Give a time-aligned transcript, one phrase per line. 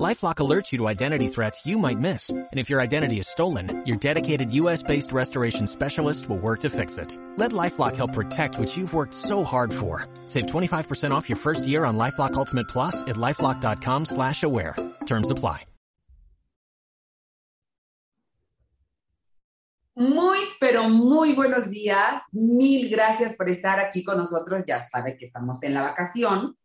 [0.00, 2.30] LifeLock alerts you to identity threats you might miss.
[2.30, 6.96] And if your identity is stolen, your dedicated U.S.-based restoration specialist will work to fix
[6.96, 7.18] it.
[7.36, 10.06] Let LifeLock help protect what you've worked so hard for.
[10.26, 14.76] Save 25% off your first year on LifeLock Ultimate Plus at LifeLock.com slash aware.
[15.04, 15.66] Terms apply.
[19.94, 22.22] Muy, pero muy buenos días.
[22.32, 24.64] Mil gracias por estar aquí con nosotros.
[24.66, 26.56] Ya sabe que estamos en la vacación.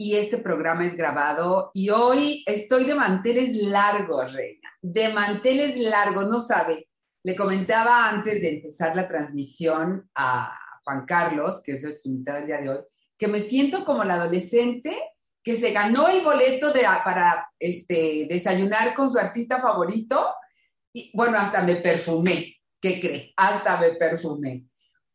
[0.00, 6.26] Y este programa es grabado y hoy estoy de manteles largos, Reina, de manteles largos,
[6.26, 6.88] no sabe.
[7.22, 12.46] Le comentaba antes de empezar la transmisión a Juan Carlos, que es nuestro invitado el
[12.46, 12.78] día de hoy,
[13.18, 14.96] que me siento como la adolescente
[15.42, 20.34] que se ganó el boleto de, para este, desayunar con su artista favorito
[20.94, 23.34] y bueno, hasta me perfumé, ¿qué cree?
[23.36, 24.64] Hasta me perfumé.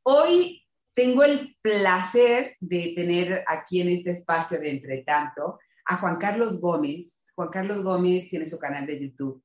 [0.03, 0.63] Hoy
[0.95, 7.31] tengo el placer de tener aquí en este espacio de Entretanto a Juan Carlos Gómez.
[7.35, 9.43] Juan Carlos Gómez tiene su canal de YouTube.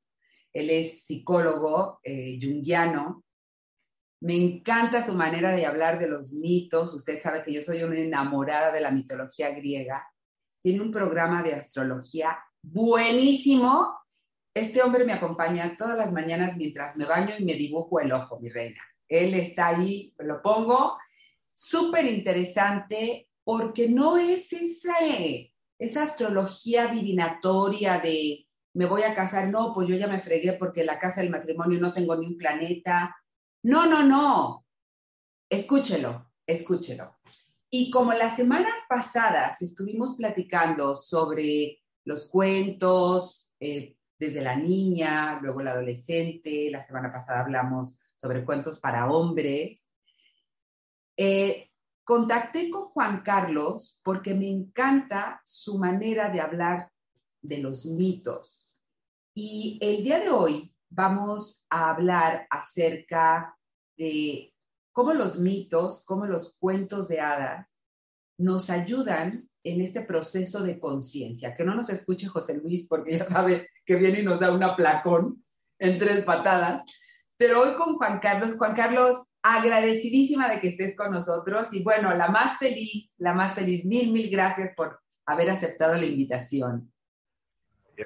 [0.52, 2.38] Él es psicólogo eh.
[4.22, 6.94] Me encanta su manera de hablar de los mitos.
[6.94, 10.06] Usted sabe que yo soy una enamorada de la mitología griega.
[10.60, 13.98] Tiene un programa de astrología buenísimo.
[14.54, 18.38] Este hombre me acompaña todas las mañanas mientras me baño y me dibujo el ojo,
[18.38, 18.80] mi reina.
[19.08, 20.96] Él está ahí, lo pongo
[21.60, 24.94] súper interesante porque no es esa,
[25.78, 30.84] esa astrología divinatoria de me voy a casar, no, pues yo ya me fregué porque
[30.84, 33.14] la casa del matrimonio no tengo ni un planeta.
[33.64, 34.64] No, no, no.
[35.50, 37.18] Escúchelo, escúchelo.
[37.68, 45.60] Y como las semanas pasadas estuvimos platicando sobre los cuentos, eh, desde la niña, luego
[45.60, 49.89] la adolescente, la semana pasada hablamos sobre cuentos para hombres,
[51.22, 51.70] eh,
[52.02, 56.90] contacté con Juan Carlos porque me encanta su manera de hablar
[57.42, 58.74] de los mitos.
[59.34, 63.54] Y el día de hoy vamos a hablar acerca
[63.98, 64.54] de
[64.92, 67.76] cómo los mitos, cómo los cuentos de hadas
[68.38, 71.54] nos ayudan en este proceso de conciencia.
[71.54, 74.62] Que no nos escuche José Luis porque ya sabe que viene y nos da un
[74.62, 75.44] aplacón
[75.78, 76.82] en tres patadas.
[77.36, 81.68] Pero hoy con Juan Carlos, Juan Carlos, agradecidísima de que estés con nosotros.
[81.72, 86.06] Y bueno, la más feliz, la más feliz, mil, mil gracias por haber aceptado la
[86.06, 86.90] invitación.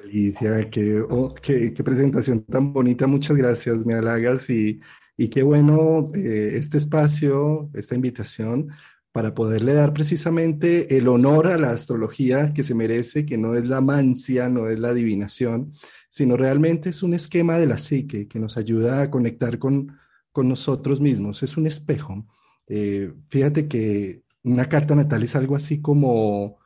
[0.03, 4.50] Alicia, qué, oh, qué, qué, presentación tan bonita, muchas gracias, me halagas.
[4.50, 4.81] Y,
[5.17, 8.71] y qué bueno eh, este espacio, esta invitación
[9.12, 13.65] para poderle dar precisamente el honor a la astrología que se merece, que no es
[13.65, 15.73] la mancia, no es la adivinación,
[16.09, 19.97] sino realmente es un esquema de la psique que nos ayuda a conectar con,
[20.34, 22.27] con nosotros mismos, es un espejo.
[22.67, 26.59] Eh, fíjate que una carta natal es algo así como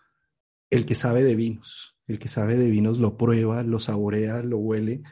[0.70, 4.56] el que sabe de vinos, el que sabe de vinos lo prueba, lo saborea, lo
[4.56, 5.02] huele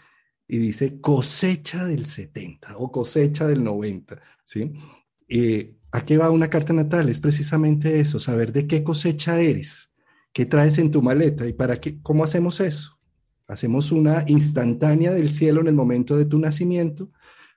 [0.48, 4.72] y dice cosecha del 70 o cosecha del 90, ¿sí?
[5.28, 7.10] Eh, ¿A qué va una carta natal?
[7.10, 9.92] Es precisamente eso, saber de qué cosecha eres,
[10.32, 12.98] qué traes en tu maleta y para qué, cómo hacemos eso.
[13.48, 17.12] Hacemos una instantánea del cielo en el momento de tu nacimiento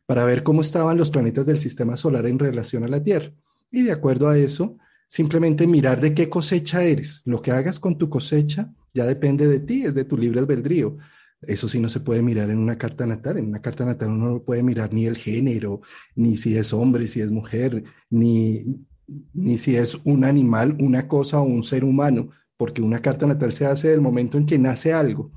[0.10, 3.32] para ver cómo estaban los planetas del sistema solar en relación a la Tierra.
[3.70, 4.76] Y de acuerdo a eso,
[5.08, 7.22] simplemente mirar de qué cosecha eres.
[7.26, 10.98] Lo que hagas con tu cosecha ya depende de ti, es de tu libre albedrío.
[11.44, 13.38] Eso sí no se puede mirar en una carta natal.
[13.38, 15.82] En una carta natal uno no puede mirar ni el género,
[16.16, 18.84] ni si es hombre, si es mujer, ni,
[19.36, 23.54] ni si es un animal, una cosa o un ser humano, porque una carta natal
[23.54, 25.32] se hace del momento en que nace algo.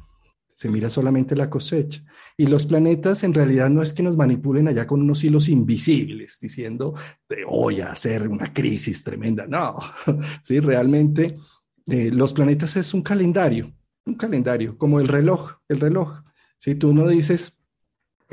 [0.63, 2.05] Se mira solamente la cosecha.
[2.37, 6.39] Y los planetas en realidad no es que nos manipulen allá con unos hilos invisibles,
[6.41, 6.95] diciendo,
[7.27, 9.49] te voy a hacer una crisis tremenda.
[9.49, 9.77] No,
[10.41, 11.37] sí, realmente
[11.89, 13.73] eh, los planetas es un calendario,
[14.07, 16.23] un calendario, como el reloj, el reloj.
[16.59, 17.59] Si tú no dices,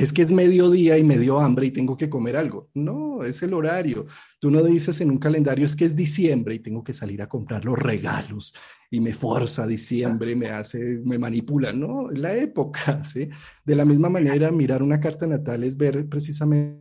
[0.04, 2.70] es que es mediodía y me dio hambre y tengo que comer algo.
[2.74, 4.06] No, es el horario.
[4.40, 7.28] Tú no dices en un calendario, es que es diciembre y tengo que salir a
[7.28, 8.54] comprar los regalos
[8.90, 11.74] y me forza diciembre, me hace, me manipula.
[11.74, 13.30] No, es la época, ¿sí?
[13.66, 16.80] De la misma manera, mirar una carta natal es ver precisamente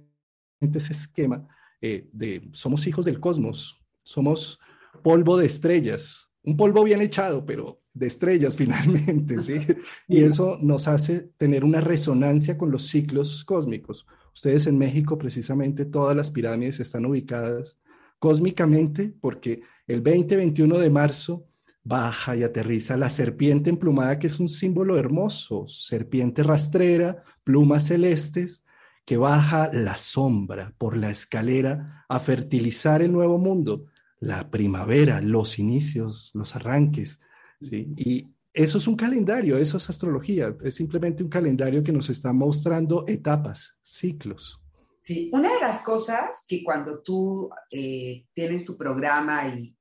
[0.60, 1.46] ese esquema
[1.80, 4.60] eh, de somos hijos del cosmos, somos
[5.02, 9.58] polvo de estrellas, un polvo bien echado, pero de estrellas finalmente, ¿sí?
[10.06, 14.06] Y eso nos hace tener una resonancia con los ciclos cósmicos.
[14.34, 17.80] Ustedes en México, precisamente, todas las pirámides están ubicadas
[18.18, 21.48] cósmicamente porque el 20-21 de marzo
[21.84, 28.62] baja y aterriza la serpiente emplumada, que es un símbolo hermoso, serpiente rastrera, plumas celestes,
[29.06, 33.86] que baja la sombra por la escalera a fertilizar el nuevo mundo,
[34.20, 37.20] la primavera, los inicios, los arranques.
[37.60, 37.92] ¿sí?
[37.96, 42.32] Y eso es un calendario, eso es astrología, es simplemente un calendario que nos está
[42.32, 44.60] mostrando etapas, ciclos.
[45.02, 49.74] Sí, una de las cosas que cuando tú eh, tienes tu programa y,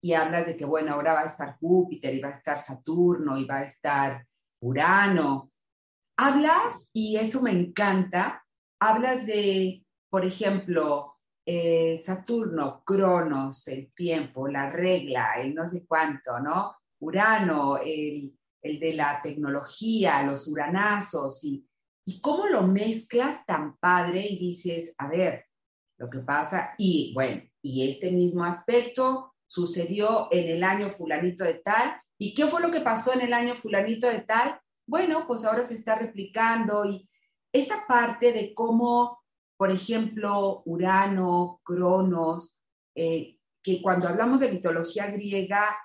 [0.00, 3.38] y hablas de que, bueno, ahora va a estar Júpiter y va a estar Saturno
[3.38, 4.26] y va a estar
[4.60, 5.52] Urano,
[6.16, 8.44] hablas, y eso me encanta,
[8.80, 11.13] hablas de, por ejemplo,
[11.44, 16.76] eh, Saturno, Cronos, el tiempo, la regla, el no sé cuánto, ¿no?
[17.00, 21.66] Urano, el, el de la tecnología, los uranazos, y,
[22.06, 25.46] y cómo lo mezclas tan padre y dices, a ver,
[25.98, 31.54] lo que pasa, y bueno, y este mismo aspecto sucedió en el año fulanito de
[31.54, 32.00] tal.
[32.18, 34.60] ¿Y qué fue lo que pasó en el año fulanito de tal?
[34.86, 37.08] Bueno, pues ahora se está replicando y
[37.52, 39.23] esa parte de cómo,
[39.56, 42.58] por ejemplo, Urano, Cronos,
[42.94, 45.76] eh, que cuando hablamos de mitología griega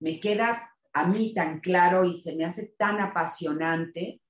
[0.00, 4.22] me queda a mí tan claro y se me hace tan apasionante,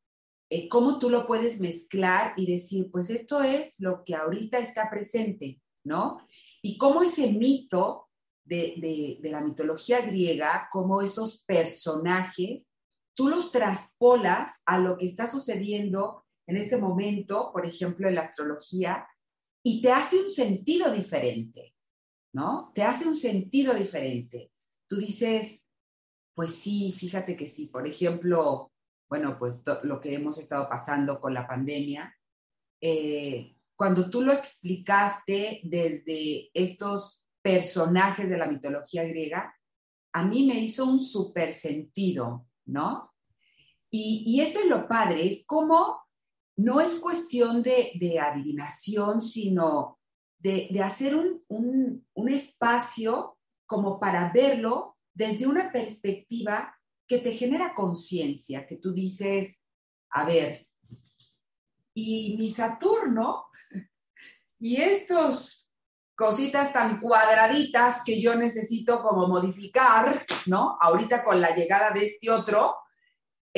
[0.49, 4.89] eh, cómo tú lo puedes mezclar y decir, pues esto es lo que ahorita está
[4.89, 6.21] presente, ¿no?
[6.63, 8.09] Y cómo ese mito
[8.45, 12.69] de, la mitología griega, como esos personajes,
[13.15, 18.23] tú los traspolas a lo que está sucediendo en este momento, por ejemplo, en la
[18.23, 19.07] astrología,
[19.63, 21.75] y te hace un sentido diferente,
[22.33, 22.71] ¿no?
[22.75, 24.53] Te hace un sentido diferente.
[24.87, 25.67] Tú dices,
[26.35, 27.67] pues sí, fíjate que sí.
[27.67, 28.73] Por ejemplo,
[29.09, 32.15] bueno, pues lo que hemos estado pasando con la pandemia,
[32.81, 39.55] eh, cuando tú lo explicaste desde estos personajes de la mitología griega,
[40.13, 43.13] a mí me hizo un súper sentido, ¿no?
[43.91, 46.06] Y, esto es lo padre, es como
[46.57, 49.99] no es cuestión de, adivinación, sino
[50.39, 51.43] de, hacer un,
[52.15, 56.75] un espacio como para verlo desde una perspectiva
[57.07, 59.61] que te genera conciencia, que tú dices,
[60.11, 60.67] a ver,
[61.95, 63.47] y mi Saturno
[64.61, 65.69] y estos
[66.15, 70.79] cositas tan cuadraditas que yo necesito como modificar, ¿no?
[70.81, 72.75] Ahorita con la llegada de este otro,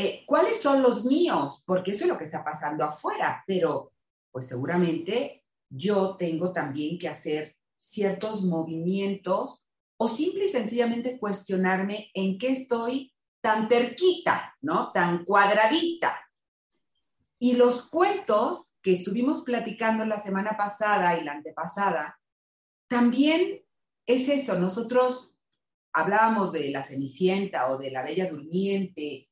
[0.01, 1.65] eh, ¿cuáles son los míos?
[1.67, 3.95] Porque eso es lo que está pasando afuera, pero
[4.31, 9.65] pues seguramente yo tengo también que hacer ciertos movimientos
[9.97, 14.93] o simple y sencillamente cuestionarme en qué estoy tan terquita, ¿no?
[14.93, 16.17] Tan cuadradita.
[17.41, 22.21] Y los cuentos que estuvimos platicando la semana pasada y la antepasada,
[22.87, 23.65] también
[24.07, 25.35] es eso, nosotros
[25.93, 29.28] hablábamos de la Cenicienta o de la Bella Durmiente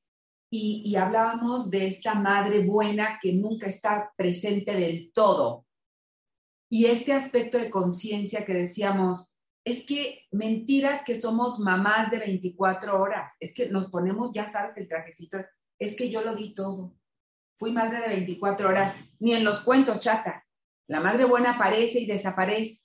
[0.50, 5.66] y, hablábamos de esta madre buena que nunca está presente del todo.
[6.70, 9.28] Y este aspecto de conciencia que decíamos,
[9.64, 14.76] es que mentiras que somos mamás de 24 horas, es que nos ponemos, ya sabes,
[14.76, 15.38] el trajecito,
[15.78, 16.94] es que yo lo di todo.
[17.56, 20.46] Fui madre de 24 horas, ni en los cuentos, chata.
[20.88, 22.81] La madre buena aparece y desaparece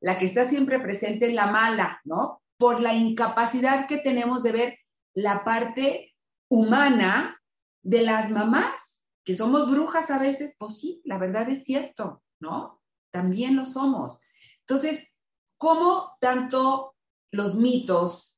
[0.00, 2.42] la que está siempre presente es la mala, ¿no?
[2.58, 4.78] Por la incapacidad que tenemos de ver
[5.14, 6.14] la parte
[6.48, 7.40] humana
[7.82, 12.82] de las mamás, que somos brujas a veces, pues sí, la verdad es cierto, ¿no?
[13.10, 14.20] También lo somos.
[14.60, 15.08] Entonces,
[15.56, 16.94] ¿cómo tanto
[17.32, 18.36] los mitos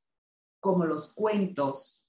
[0.60, 2.06] como los cuentos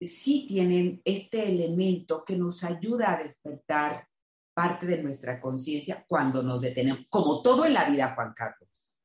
[0.00, 4.08] sí tienen este elemento que nos ayuda a despertar
[4.54, 8.98] parte de nuestra conciencia cuando nos detenemos, como todo en la vida, Juan Carlos.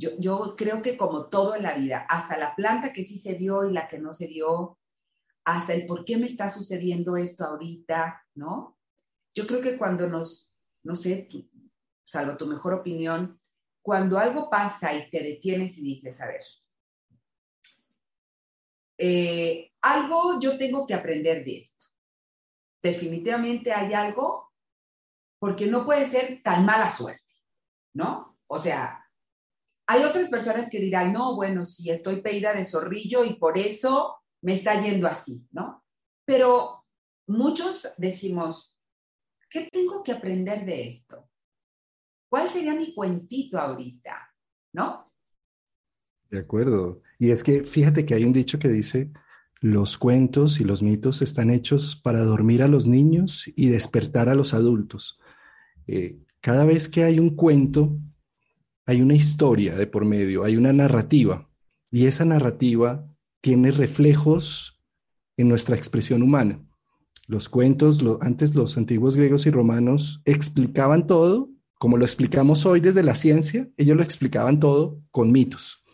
[0.00, 3.34] Yo, yo creo que como todo en la vida, hasta la planta que sí se
[3.34, 4.77] dio y la que no se dio,
[5.56, 8.78] hasta el por qué me está sucediendo esto ahorita, ¿no?
[9.34, 10.52] Yo creo que cuando nos,
[10.82, 11.28] no sé,
[12.04, 13.40] salvo tu mejor opinión,
[13.80, 16.42] cuando algo pasa y te detienes y dices, a ver,
[18.98, 21.86] eh, algo yo tengo que aprender de esto.
[22.82, 24.52] Definitivamente hay algo
[25.38, 27.32] porque no puede ser tan mala suerte,
[27.94, 28.38] ¿no?
[28.48, 29.02] O sea,
[29.86, 34.18] hay otras personas que dirán, no, bueno, sí, estoy peida de zorrillo y por eso
[34.42, 35.84] me está yendo así, ¿no?
[36.24, 36.84] Pero
[37.26, 38.76] muchos decimos,
[39.50, 41.28] ¿qué tengo que aprender de esto?
[42.28, 44.34] ¿Cuál sería mi cuentito ahorita?
[44.74, 45.12] ¿No?
[46.30, 47.02] De acuerdo.
[47.18, 49.10] Y es que fíjate que hay un dicho que dice,
[49.60, 54.34] los cuentos y los mitos están hechos para dormir a los niños y despertar a
[54.34, 55.18] los adultos.
[55.86, 57.98] Eh, cada vez que hay un cuento,
[58.86, 61.48] hay una historia de por medio, hay una narrativa,
[61.90, 63.07] y esa narrativa
[63.40, 64.80] tiene reflejos
[65.36, 66.64] en nuestra expresión humana.
[67.26, 73.02] Los cuentos, antes los antiguos griegos y romanos explicaban todo, como lo explicamos hoy desde
[73.02, 75.84] la ciencia, ellos lo explicaban todo con mitos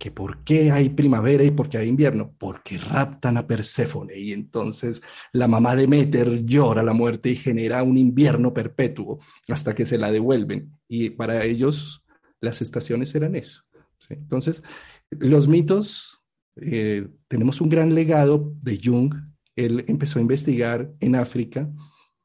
[0.00, 4.32] que por qué hay primavera y por qué hay invierno, porque raptan a Perséfone y
[4.32, 9.84] entonces la mamá de Meter llora la muerte y genera un invierno perpetuo hasta que
[9.84, 10.72] se la devuelven.
[10.88, 12.02] Y para ellos
[12.40, 13.62] las estaciones eran eso.
[14.08, 14.64] Entonces,
[15.10, 16.19] los mitos,
[16.56, 19.14] eh, tenemos un gran legado de Jung.
[19.56, 21.70] Él empezó a investigar en África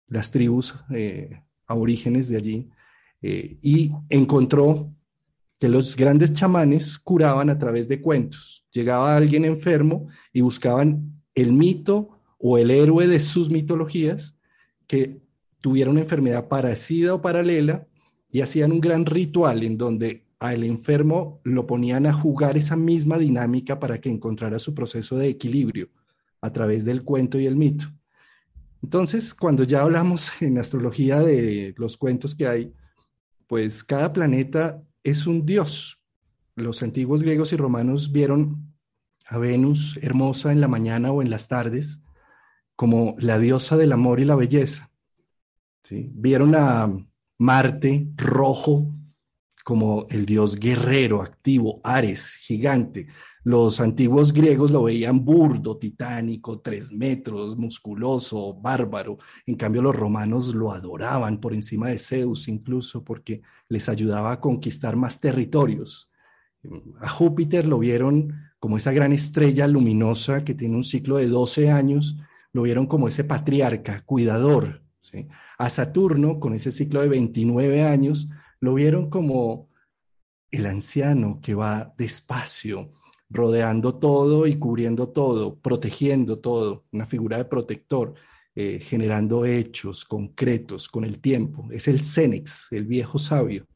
[0.07, 2.69] las tribus eh, aborígenes de allí
[3.21, 4.93] eh, y encontró
[5.59, 8.65] que los grandes chamanes curaban a través de cuentos.
[8.71, 14.37] Llegaba alguien enfermo y buscaban el mito o el héroe de sus mitologías
[14.87, 15.21] que
[15.61, 17.87] tuviera una enfermedad parecida o paralela
[18.29, 23.17] y hacían un gran ritual en donde al enfermo lo ponían a jugar esa misma
[23.17, 25.89] dinámica para que encontrara su proceso de equilibrio
[26.41, 27.85] a través del cuento y el mito.
[28.83, 32.73] Entonces, cuando ya hablamos en astrología de los cuentos que hay,
[33.47, 35.99] pues cada planeta es un dios.
[36.55, 38.73] Los antiguos griegos y romanos vieron
[39.27, 42.01] a Venus hermosa en la mañana o en las tardes
[42.75, 44.91] como la diosa del amor y la belleza.
[45.83, 46.11] ¿sí?
[46.13, 46.91] Vieron a
[47.37, 48.93] Marte rojo
[49.65, 53.07] como el dios guerrero, activo, Ares, gigante.
[53.43, 59.17] Los antiguos griegos lo veían burdo, titánico, tres metros, musculoso, bárbaro.
[59.47, 64.39] En cambio, los romanos lo adoraban por encima de Zeus, incluso porque les ayudaba a
[64.39, 66.11] conquistar más territorios.
[66.99, 71.71] A Júpiter lo vieron como esa gran estrella luminosa que tiene un ciclo de 12
[71.71, 72.17] años,
[72.53, 74.83] lo vieron como ese patriarca, cuidador.
[75.57, 78.29] A Saturno, con ese ciclo de 29 años,
[78.65, 79.69] lo vieron como
[80.51, 82.91] el anciano que va despacio,
[83.29, 88.15] rodeando todo y cubriendo todo, protegiendo todo, una figura de protector,
[88.55, 91.67] eh, generando hechos concretos con el tiempo.
[91.71, 93.67] Es el Cenex, el viejo sabio.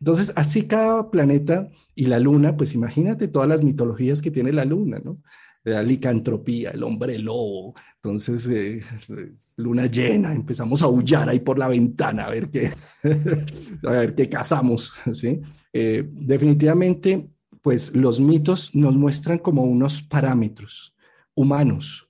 [0.00, 4.64] Entonces, así cada planeta y la luna, pues imagínate todas las mitologías que tiene la
[4.64, 5.18] luna, ¿no?
[5.66, 8.80] La licantropía, el hombre lobo, entonces eh,
[9.56, 12.70] luna llena, empezamos a aullar ahí por la ventana a ver qué,
[13.82, 15.40] a ver qué cazamos, ¿sí?
[15.72, 17.28] Eh, definitivamente
[17.62, 20.94] pues los mitos nos muestran como unos parámetros
[21.34, 22.08] humanos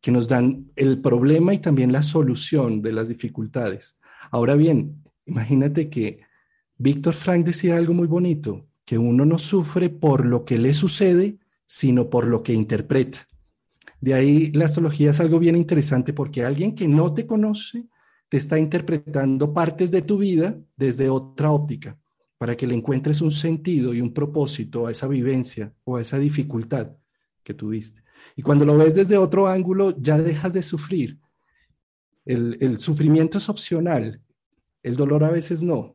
[0.00, 3.98] que nos dan el problema y también la solución de las dificultades.
[4.30, 6.20] Ahora bien, imagínate que
[6.76, 11.38] Víctor Frank decía algo muy bonito, que uno no sufre por lo que le sucede,
[11.66, 13.26] sino por lo que interpreta.
[14.00, 17.86] De ahí la astrología es algo bien interesante porque alguien que no te conoce
[18.28, 21.98] te está interpretando partes de tu vida desde otra óptica
[22.38, 26.18] para que le encuentres un sentido y un propósito a esa vivencia o a esa
[26.18, 26.96] dificultad
[27.42, 28.02] que tuviste.
[28.36, 31.18] Y cuando lo ves desde otro ángulo, ya dejas de sufrir.
[32.24, 34.22] El, sufrimiento es opcional,
[34.82, 35.94] el dolor a veces no,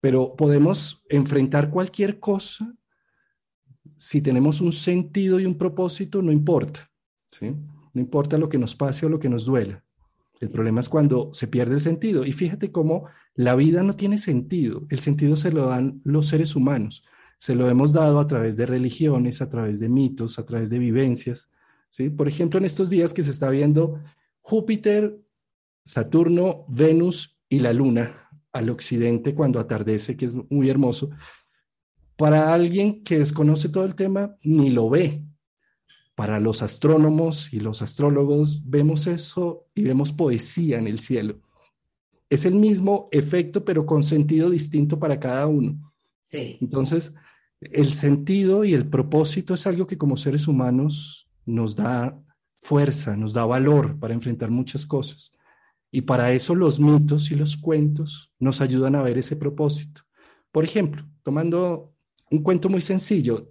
[0.00, 2.74] pero podemos enfrentar cualquier cosa
[4.02, 6.90] si tenemos un sentido y un propósito, no importa,
[7.30, 7.54] ¿sí?
[7.94, 9.84] No importa lo que nos pase o lo que nos duela.
[10.40, 12.24] El problema es cuando se pierde el sentido.
[12.24, 13.06] Y fíjate cómo
[13.36, 14.86] la vida no tiene sentido.
[14.88, 17.04] El sentido se lo dan los seres humanos.
[17.36, 20.80] Se lo hemos dado a través de religiones, a través de mitos, a través de
[20.80, 21.48] vivencias.
[21.88, 22.10] ¿sí?
[22.10, 24.00] Por ejemplo, en estos días que se está viendo
[24.40, 25.16] Júpiter,
[25.84, 31.10] Saturno, Venus y la Luna al occidente cuando atardece, que es muy hermoso.
[32.22, 35.24] Para alguien que desconoce todo el tema, ni lo ve,
[36.14, 41.40] para los astrónomos y los astrólogos vemos eso y vemos poesía en el cielo.
[42.30, 45.92] Es el mismo efecto, pero con sentido distinto para cada uno.
[46.28, 46.58] Sí.
[46.60, 47.12] Entonces,
[47.60, 52.16] el sentido y el propósito es algo que como seres humanos nos da
[52.60, 55.32] fuerza, nos da valor para enfrentar muchas cosas.
[55.90, 60.02] Y para eso los mitos y los cuentos nos ayudan a ver ese propósito.
[60.52, 61.91] Por ejemplo, tomando
[62.32, 63.48] un cuento muy sencillo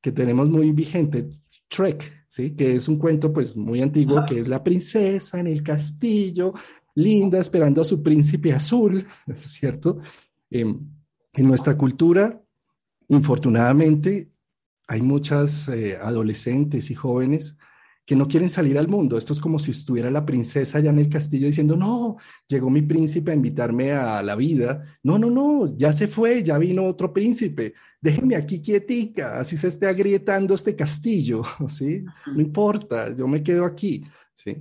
[0.00, 1.28] que tenemos muy vigente,
[1.68, 2.54] Trek, ¿sí?
[2.54, 6.54] Que es un cuento pues muy antiguo, que es la princesa en el castillo,
[6.94, 9.04] linda, esperando a su príncipe azul,
[9.34, 9.98] ¿cierto?
[10.50, 10.78] Em,
[11.32, 12.40] en nuestra cultura,
[13.08, 14.30] infortunadamente,
[14.86, 17.58] hay muchas eh, adolescentes y jóvenes
[18.08, 19.18] que no quieren salir al mundo.
[19.18, 22.16] Esto es como si estuviera la princesa allá en el castillo diciendo, no,
[22.48, 24.82] llegó mi príncipe a invitarme a la vida.
[25.02, 27.74] No, no, no, ya se fue, ya vino otro príncipe.
[28.00, 32.02] Déjenme aquí quietica, así se esté agrietando este castillo, ¿sí?
[32.34, 34.56] No importa, yo me quedo aquí, ¿sí?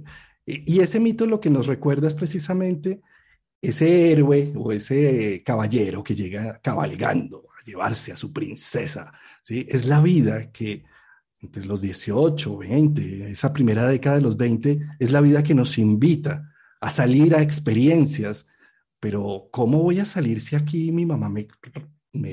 [0.45, 2.99] Y, y ese mito lo que nos recuerda es precisamente
[3.61, 9.65] ese héroe o ese caballero que llega cabalgando a llevarse a su princesa, ¿sí?
[9.69, 10.83] Es la vida que
[11.41, 15.77] entre los 18, 20, esa primera década de los 20, es la vida que nos
[15.77, 16.51] invita
[16.81, 18.47] a salir a experiencias.
[18.99, 21.47] Pero ¿cómo voy a salir si aquí mi mamá me,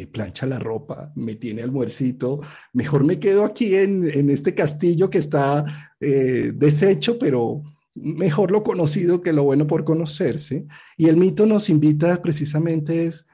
[0.06, 2.40] plancha la ropa, me tiene almuercito?
[2.72, 7.62] Mejor me quedo aquí en, en este castillo que está eh, deshecho, pero
[7.94, 10.66] mejor lo conocido que lo bueno por conocerse.
[10.96, 13.26] Y el mito nos invita precisamente es,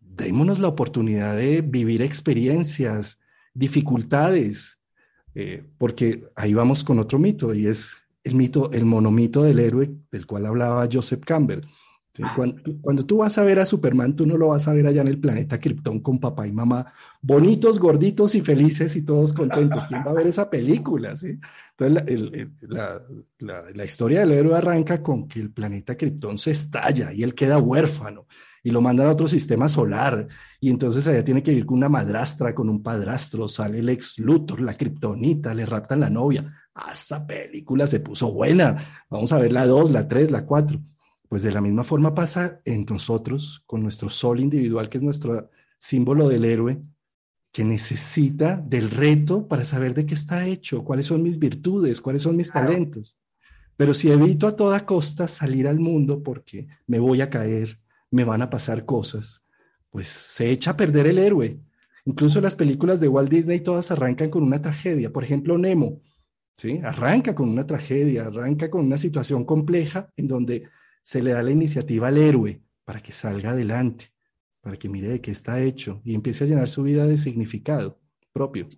[0.00, 3.20] démonos la oportunidad de vivir experiencias,
[3.52, 4.75] dificultades,
[5.38, 9.90] eh, porque ahí vamos con otro mito y es el mito, el monomito del héroe
[10.10, 11.60] del cual hablaba Joseph Campbell.
[12.82, 15.08] Cuando, tú vas a ver a Superman, tú no lo vas a ver allá en
[15.08, 19.86] el planeta Krypton con papá y mamá, bonitos, gorditos y felices y todos contentos.
[19.86, 21.14] ¿Quién va a ver esa película?
[21.78, 23.02] Entonces, la,
[23.38, 27.58] la, historia del héroe arranca con que el planeta Krypton se estalla y él queda
[27.58, 28.26] huérfano
[28.66, 30.26] y lo mandan a otro sistema solar.
[30.58, 34.18] Y entonces allá tiene que ir con una madrastra, con un padrastro, sale el ex
[34.18, 36.52] Luthor, la kriptonita, le raptan la novia.
[36.74, 38.74] Ah, esa película se puso buena.
[39.08, 40.80] Vamos a ver la dos, la tres, la cuatro.
[41.28, 45.50] Pues de la misma forma pasa en nosotros, con nuestro sol individual, que es nuestro
[45.78, 46.80] símbolo del héroe,
[47.52, 52.22] que necesita del reto para saber de qué está hecho, cuáles son mis virtudes, cuáles
[52.22, 53.18] son mis talentos.
[53.76, 57.80] Pero si evito a toda costa salir al mundo porque me voy a caer,
[58.10, 59.44] me van a pasar cosas,
[59.90, 61.58] pues se echa a perder el héroe.
[62.04, 65.12] Incluso las películas de Walt Disney todas arrancan con una tragedia.
[65.12, 66.00] Por ejemplo, Nemo,
[66.56, 66.80] ¿sí?
[66.84, 70.64] Arranca con una tragedia, arranca con una situación compleja en donde
[71.06, 74.06] se le da la iniciativa al héroe para que salga adelante,
[74.60, 78.00] para que mire de qué está hecho y empiece a llenar su vida de significado
[78.32, 78.68] propio.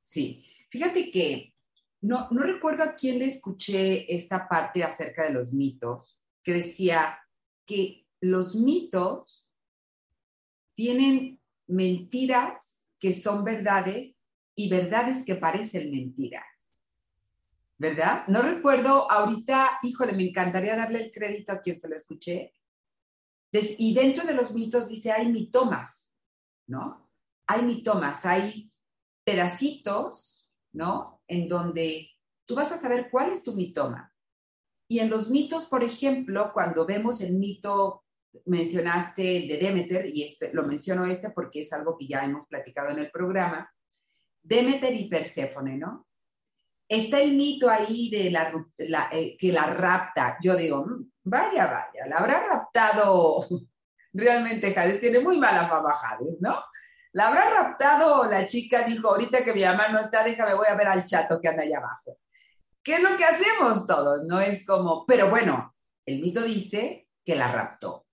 [0.00, 1.54] Sí, fíjate que
[2.00, 7.18] no, no recuerdo a quién le escuché esta parte acerca de los mitos, que decía
[7.66, 9.52] que los mitos
[10.72, 14.14] tienen mentiras que son verdades
[14.54, 16.46] y verdades que parecen mentiras.
[17.76, 18.24] ¿Verdad?
[18.28, 22.52] No recuerdo ahorita, híjole, me encantaría darle el crédito a quien se lo escuché.
[23.52, 26.14] Y dentro de los mitos dice, hay mitomas,
[26.66, 27.10] ¿no?
[27.46, 28.72] Hay mitomas, hay
[29.24, 31.22] pedacitos, ¿no?
[31.28, 32.10] En donde
[32.46, 34.12] tú vas a saber cuál es tu mitoma.
[34.88, 38.04] Y en los mitos, por ejemplo, cuando vemos el mito
[38.46, 42.90] mencionaste de Demeter, y este, lo menciono este porque es algo que ya hemos platicado
[42.90, 43.72] en el programa,
[44.42, 46.06] Demeter y Perséfone, ¿no?
[46.88, 50.36] Está el mito ahí de la, eh, que la rapta.
[50.42, 53.46] Yo digo, mm, vaya, vaya, la habrá raptado
[54.12, 56.62] realmente Hades, tiene muy mala fama Hades, ¿no?
[57.12, 60.74] La habrá raptado la chica, dijo, ahorita que mi mamá no está, déjame, voy a
[60.74, 62.18] ver al chato que anda allá abajo.
[62.82, 64.24] ¿Qué es lo que hacemos todos?
[64.24, 68.06] No es como, pero bueno, el mito dice que la raptó.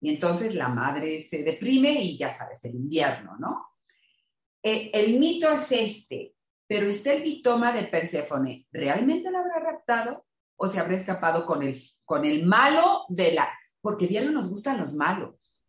[0.00, 3.74] Y entonces la madre se deprime y ya sabes, el invierno, ¿no?
[4.62, 6.34] Eh, el mito es este,
[6.68, 8.66] pero está el mitoma de Perséfone.
[8.70, 10.26] ¿Realmente la habrá raptado
[10.56, 13.48] o se habrá escapado con el, con el malo de la...
[13.80, 15.62] Porque diario nos gustan los malos.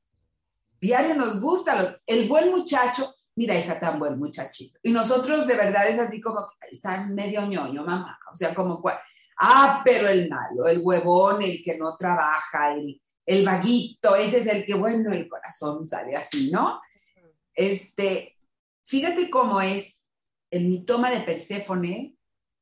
[0.81, 3.15] Diario nos gusta el buen muchacho.
[3.35, 4.77] Mira, hija, tan buen muchachito.
[4.83, 8.19] Y nosotros de verdad es así como, está medio ñoño, mamá.
[8.29, 8.83] O sea, como,
[9.39, 14.47] ah, pero el malo, el huevón, el que no trabaja, el, el vaguito, ese es
[14.47, 16.81] el que, bueno, el corazón sale así, ¿no?
[17.53, 18.37] Este,
[18.83, 19.98] fíjate cómo es
[20.51, 22.15] el mitoma de Perséfone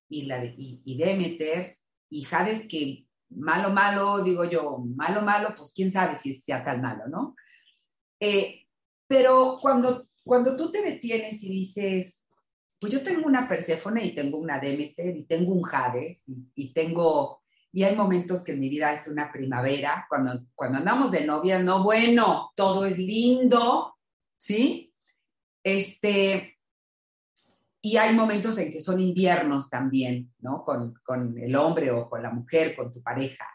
[0.10, 1.78] y, la de, y, Demeter
[2.10, 6.82] y Hades, que malo, malo, digo yo, malo, malo, pues quién sabe si sea tan
[6.82, 7.36] malo, ¿no?
[8.20, 8.66] Eh,
[9.08, 12.22] pero cuando, cuando tú te detienes y dices,
[12.80, 16.24] pues yo tengo una Perséfone y tengo una Demeter y tengo un Hades
[16.56, 17.42] y tengo
[17.78, 21.64] y hay momentos que en mi vida es una primavera, cuando, cuando andamos de novias,
[21.64, 23.96] no, bueno, todo es lindo,
[24.36, 24.94] ¿sí?
[25.64, 26.57] Este,
[27.92, 30.64] y hay momentos en que son inviernos también, ¿no?
[30.64, 33.46] Con, con el hombre o con la mujer, con tu pareja.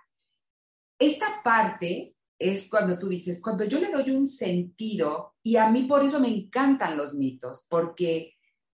[0.98, 5.84] Esta parte es cuando tú dices, cuando yo le doy un sentido, y a mí
[5.84, 8.34] por eso me encantan los mitos, porque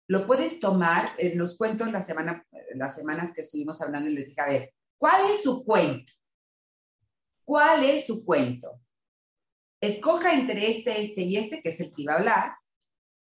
[0.09, 2.05] lo puedes tomar, en los cuentos la
[2.75, 6.13] las semanas que estuvimos hablando, y les dije, a ver, ¿Cuál es su cuento?
[7.45, 8.81] ¿Cuál es su cuento?
[9.79, 12.53] Escoja entre este, este y este, que es el que iba a hablar,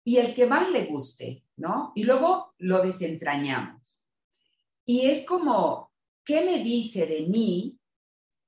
[0.02, 1.92] y el que más le guste, ¿no?
[1.94, 4.08] Y luego lo desentrañamos.
[4.84, 5.92] Y es como,
[6.24, 7.78] ¿qué me dice de mí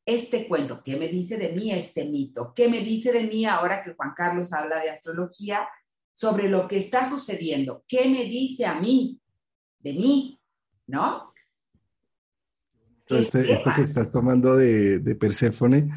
[0.06, 0.82] este cuento?
[0.82, 2.54] ¿Qué me dice de mí este mito?
[2.54, 5.68] ¿Qué me dice de mí ahora que Juan Carlos habla de astrología
[6.14, 7.84] sobre lo que está sucediendo?
[7.86, 9.20] ¿Qué me dice a mí
[9.80, 10.40] de mí?
[10.86, 11.34] ¿No?
[13.06, 15.90] Este, esto que estás tomando de, de Perséfone,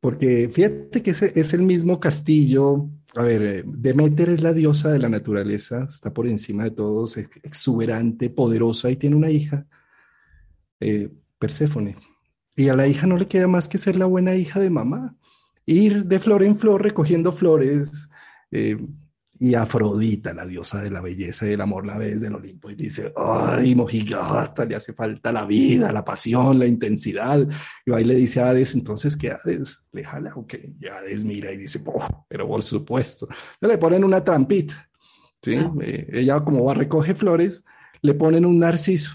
[0.00, 4.90] porque fíjate que ese es el mismo castillo a ver, eh, Demeter es la diosa
[4.90, 9.66] de la naturaleza, está por encima de todos, es exuberante, poderosa y tiene una hija,
[10.80, 11.96] eh, Perséfone.
[12.56, 15.16] Y a la hija no le queda más que ser la buena hija de mamá,
[15.64, 18.08] ir de flor en flor recogiendo flores,
[18.50, 18.76] eh,
[19.40, 22.70] y Afrodita, la diosa de la belleza y del amor, la ve desde el Olimpo
[22.70, 27.46] y dice, ay, mojigata, le hace falta la vida, la pasión, la intensidad.
[27.86, 29.84] Y ahí le dice a Hades, entonces, ¿qué Hades?
[29.92, 30.72] ¿Le jala o qué?
[30.80, 33.28] Y Hades mira y dice, oh, pero por supuesto.
[33.60, 34.90] Le ponen una trampita,
[35.40, 35.54] ¿sí?
[35.82, 37.64] Eh, ella como va, recoge flores,
[38.02, 39.12] le ponen un narciso.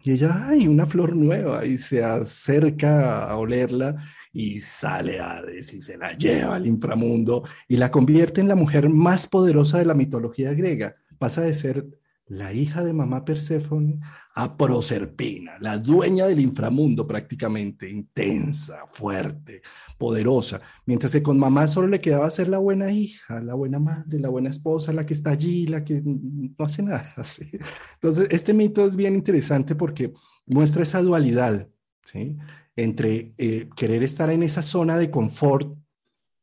[0.00, 3.96] Y ella, ay, una flor nueva, y se acerca a olerla
[4.32, 8.88] y sale Hades y se la lleva al inframundo y la convierte en la mujer
[8.88, 10.96] más poderosa de la mitología griega.
[11.18, 11.86] Pasa de ser
[12.28, 14.00] la hija de mamá Perséfone
[14.34, 19.62] a Proserpina, la dueña del inframundo prácticamente, intensa, fuerte,
[19.96, 24.20] poderosa, mientras que con mamá solo le quedaba ser la buena hija, la buena madre,
[24.20, 27.04] la buena esposa, la que está allí, la que no hace nada.
[27.94, 30.12] Entonces, este mito es bien interesante porque
[30.46, 31.68] muestra esa dualidad,
[32.04, 32.36] ¿sí?
[32.78, 35.76] Entre eh, querer estar en esa zona de confort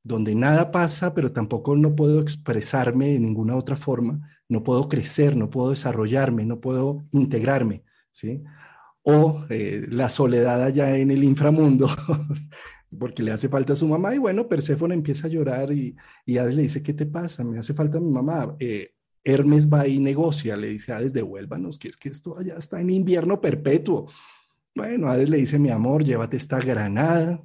[0.03, 5.35] donde nada pasa, pero tampoco no puedo expresarme de ninguna otra forma, no puedo crecer,
[5.37, 8.43] no puedo desarrollarme, no puedo integrarme, ¿sí?
[9.01, 11.87] O eh, la soledad allá en el inframundo,
[12.99, 15.95] porque le hace falta a su mamá, y bueno, Perséfone empieza a llorar y,
[16.25, 17.45] y Hades le dice, ¿qué te pasa?
[17.45, 18.55] Me hace falta mi mamá.
[18.59, 18.91] Eh,
[19.23, 22.89] Hermes va y negocia, le dice, Hades, devuélvanos, que es que esto allá está en
[22.89, 24.09] invierno perpetuo.
[24.75, 27.41] Bueno, Hades le dice, mi amor, llévate esta granada.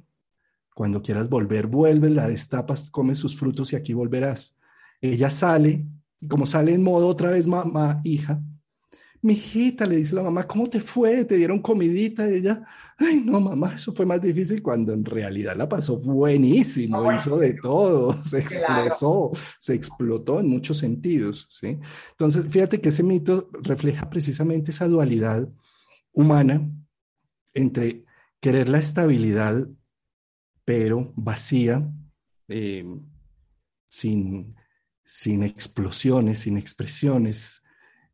[0.75, 4.53] Cuando quieras volver, vuelve, la destapas, come sus frutos y aquí volverás.
[4.99, 5.85] Ella sale,
[6.19, 8.41] y como sale en modo otra vez mamá, hija,
[9.21, 11.23] mi hijita, le dice la mamá, ¿cómo te fue?
[11.23, 12.29] ¿Te dieron comidita?
[12.29, 12.65] Y ella,
[12.97, 17.53] ay, no, mamá, eso fue más difícil cuando en realidad la pasó buenísimo, hizo de
[17.53, 21.77] todo, se expresó, se explotó en muchos sentidos, ¿sí?
[22.11, 25.47] Entonces, fíjate que ese mito refleja precisamente esa dualidad
[26.13, 26.69] humana
[27.53, 28.05] entre
[28.39, 29.67] querer la estabilidad,
[30.65, 31.87] pero vacía,
[32.47, 32.85] eh,
[33.89, 34.55] sin,
[35.03, 37.61] sin, explosiones, sin expresiones,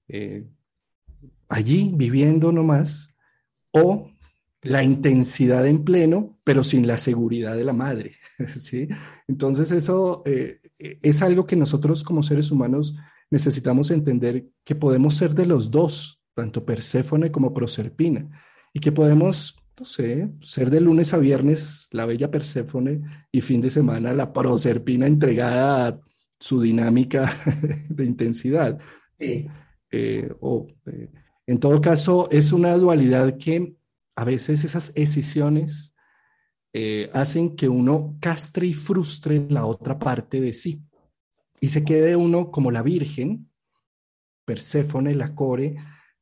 [0.08, 0.48] eh,
[1.50, 3.16] allí viviendo nomás,
[3.72, 4.12] o
[4.62, 8.14] la intensidad en pleno, pero sin la seguridad de la madre.
[8.60, 8.88] ¿sí?
[9.28, 12.96] Entonces eso eh, es algo que nosotros como seres humanos
[13.30, 18.30] necesitamos entender que podemos ser de los dos, tanto Perséfone como Proserpina
[18.78, 23.60] y que podemos, no sé, ser de lunes a viernes la bella Perséfone y fin
[23.60, 26.00] de semana la Proserpina entregada a
[26.40, 27.34] su dinámica
[27.90, 28.78] de intensidad.
[29.18, 29.48] Sí.
[29.90, 31.10] Eh, o, eh,
[31.48, 33.76] en todo caso, es una dualidad que
[34.16, 35.96] a veces esas decisiones
[36.72, 40.84] eh, hacen que uno castre y frustre la otra parte de sí
[41.60, 43.50] y se quede uno como la Virgen,
[44.46, 45.78] Perséfone, la Core,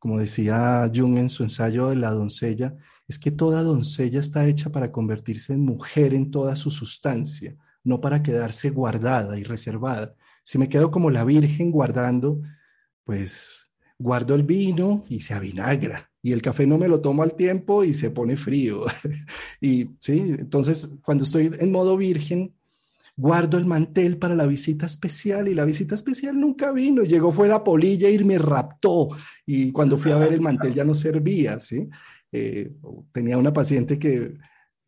[0.06, 4.70] como decía Jung en su ensayo de la doncella, es que toda doncella está hecha
[4.72, 10.14] para convertirse en mujer en toda su sustancia, no para quedarse guardada y reservada.
[10.44, 12.40] Si me quedo como la Virgen guardando,
[13.04, 17.34] pues guardo el vino y se avinagra, y el café no me lo tomo al
[17.34, 18.86] tiempo y se pone frío.
[19.60, 22.54] y sí, entonces cuando estoy en modo virgen,
[23.18, 27.04] guardo el mantel para la visita especial y la visita especial nunca vino.
[27.04, 29.10] Llegó, fue la polilla y me raptó.
[29.46, 31.88] Y cuando fui a ver el mantel ya no servía, ¿sí?
[32.32, 32.74] Eh,
[33.12, 34.34] tenía una paciente que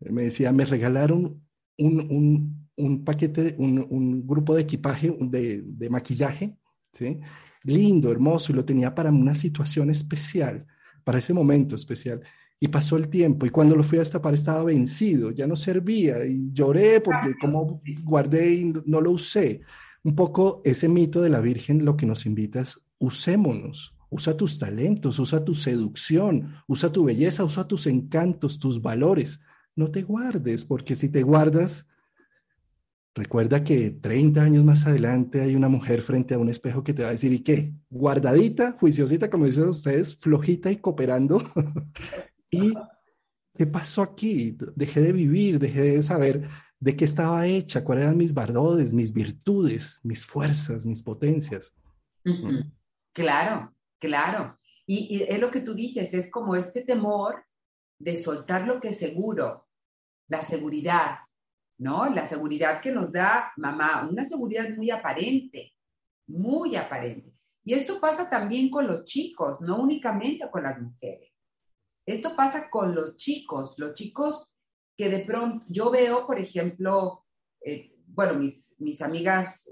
[0.01, 1.41] me decía, me regalaron
[1.77, 6.57] un, paquete, un, grupo de equipaje, de, de maquillaje,
[6.91, 7.19] ¿sí?
[7.63, 10.65] Lindo, hermoso, y lo tenía para una situación especial,
[11.03, 12.21] para ese momento especial.
[12.59, 16.25] Y pasó el tiempo y cuando lo fui a destapar estaba vencido, ya no servía
[16.25, 19.61] y lloré porque como guardé y no lo usé.
[20.03, 24.57] Un poco ese mito de la Virgen lo que nos invita es usémonos, usa tus
[24.57, 29.39] talentos, usa tu seducción, usa tu belleza, usa tus encantos, tus valores.
[29.75, 31.87] No te guardes porque si te guardas,
[33.13, 37.03] recuerda que 30 años más adelante hay una mujer frente a un espejo que te
[37.03, 37.73] va a decir, ¿y qué?
[37.89, 41.41] Guardadita, juiciosita, como dicen ustedes, flojita y cooperando.
[42.57, 42.73] ¿Y
[43.55, 44.57] qué pasó aquí?
[44.75, 49.13] Dejé de vivir, dejé de saber de qué estaba hecha, cuáles eran mis valores, mis
[49.13, 51.73] virtudes, mis fuerzas, mis potencias.
[53.13, 54.59] Claro, claro.
[54.85, 57.43] Y, es lo que tú dices, es como este temor
[57.99, 59.67] de soltar lo que es seguro,
[60.27, 61.17] la seguridad,
[61.79, 62.09] ¿no?
[62.09, 65.73] La seguridad que nos da mamá, una seguridad muy aparente,
[66.27, 67.33] muy aparente.
[67.63, 71.26] Y esto pasa también con los chicos, no únicamente con las mujeres.
[72.07, 74.53] Esto pasa con los chicos, los chicos
[74.95, 77.25] que de pronto, yo veo, por ejemplo,
[77.59, 79.69] eh, bueno, mis, mis amigas,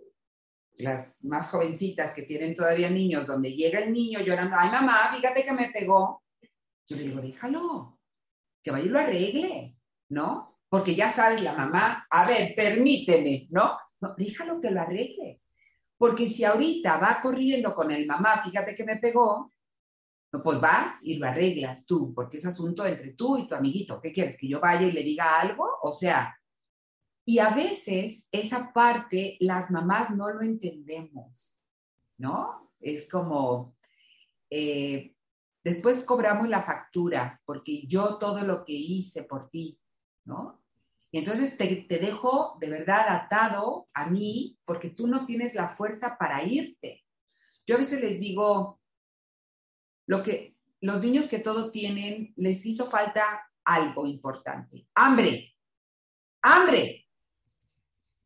[0.78, 5.46] las más jovencitas que tienen todavía niños, donde llega el niño llorando, ay mamá, fíjate
[5.46, 6.24] que me pegó.
[6.86, 8.02] Yo le digo, déjalo,
[8.62, 9.78] que vaya y lo arregle,
[10.10, 10.60] ¿no?
[10.68, 13.78] Porque ya sabes, la mamá, a ver, permíteme, ¿no?
[14.02, 15.42] No, déjalo que lo arregle.
[15.98, 19.54] Porque si ahorita va corriendo con el mamá, fíjate que me pegó,
[20.44, 24.02] pues vas y lo arreglas tú, porque es asunto entre tú y tu amiguito.
[24.02, 24.38] ¿Qué quieres?
[24.38, 25.68] ¿Que yo vaya y le diga algo?
[25.82, 26.36] O sea,
[27.26, 31.60] y a veces esa parte las mamás no lo entendemos,
[32.18, 32.72] ¿no?
[32.80, 33.76] Es como,
[34.50, 35.16] eh,
[35.64, 39.80] después cobramos la factura porque yo todo lo que hice por ti,
[40.26, 40.62] ¿no?
[41.12, 45.68] Y entonces te, te dejo de verdad atado a mí porque tú no tienes la
[45.68, 47.06] fuerza para irte.
[47.66, 48.80] Yo a veces les digo,
[50.08, 53.24] lo que los niños que todo tienen, les hizo falta
[53.64, 54.88] algo importante.
[54.94, 55.56] Hambre,
[56.44, 57.08] hambre,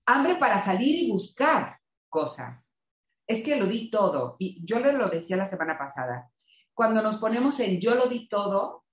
[0.06, 2.70] hambre para salir y buscar cosas.
[3.26, 4.36] Es que lo di todo.
[4.40, 6.30] Y yo le lo decía la semana pasada.
[6.74, 8.86] Cuando nos ponemos en yo lo di todo,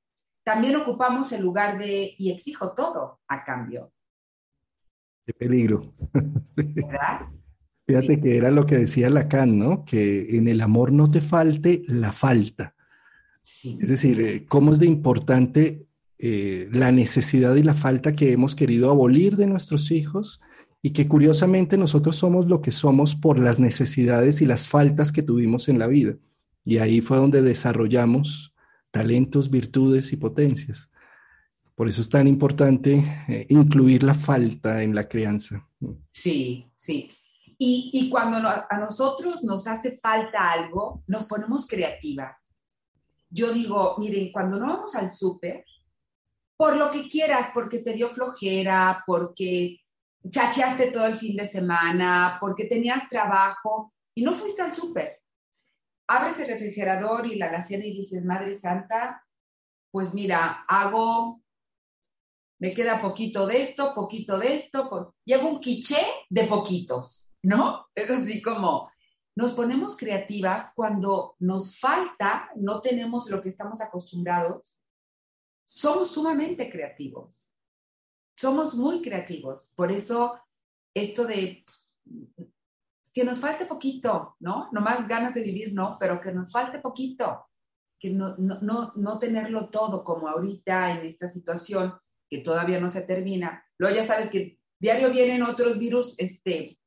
[0.45, 3.93] también ocupamos el lugar de y exijo todo a cambio.
[5.25, 5.93] Qué peligro.
[6.55, 7.27] ¿Verdad?
[7.85, 9.85] Fíjate que era lo que decía Lacan, ¿no?
[9.85, 12.76] Que en el amor no te falte la falta.
[13.49, 13.79] Sí.
[13.81, 15.87] Es decir, eh, cómo es de importante
[16.19, 20.41] eh, la necesidad y la falta que hemos querido abolir de nuestros hijos
[20.83, 25.23] y que curiosamente nosotros somos lo que somos por las necesidades y las faltas que
[25.23, 26.17] tuvimos en la vida.
[26.65, 28.53] Y ahí fue donde desarrollamos
[28.91, 30.91] talentos, virtudes y potencias.
[31.77, 35.69] Por eso es tan importante eh, incluir la falta en la crianza.
[36.11, 37.13] Sí, sí.
[37.59, 42.46] Y, y cuando a nosotros nos hace falta algo, nos ponemos creativas.
[43.29, 45.65] Yo digo, miren, cuando no vamos al súper,
[46.57, 49.81] por lo que quieras, porque te dio flojera, porque
[50.29, 55.21] chacheaste todo el fin de semana, porque tenías trabajo y no fuiste al súper.
[56.09, 59.25] Abres el refrigerador y la alacena y dices, Madre Santa,
[59.91, 61.43] pues mira, hago,
[62.59, 67.87] me queda poquito de esto, poquito de esto, y hago un quiché de poquitos, ¿no?
[67.95, 68.91] Es así como,
[69.37, 74.83] nos ponemos creativas cuando nos falta, no tenemos lo que estamos acostumbrados,
[75.65, 77.47] somos sumamente creativos
[78.37, 79.73] somos muy creativos.
[79.75, 80.39] Por eso,
[80.95, 82.51] esto de pues,
[83.13, 84.69] que nos falte poquito, ¿no?
[84.73, 87.49] No más ganas de vivir, no, pero que nos falte poquito,
[87.99, 91.95] que no, no, no, tenerlo todo como ahorita en esta situación
[92.29, 93.65] que todavía no se termina.
[93.79, 96.79] Luego ya sabes que diario vienen otros virus este,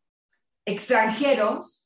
[0.65, 1.78] extranjeros,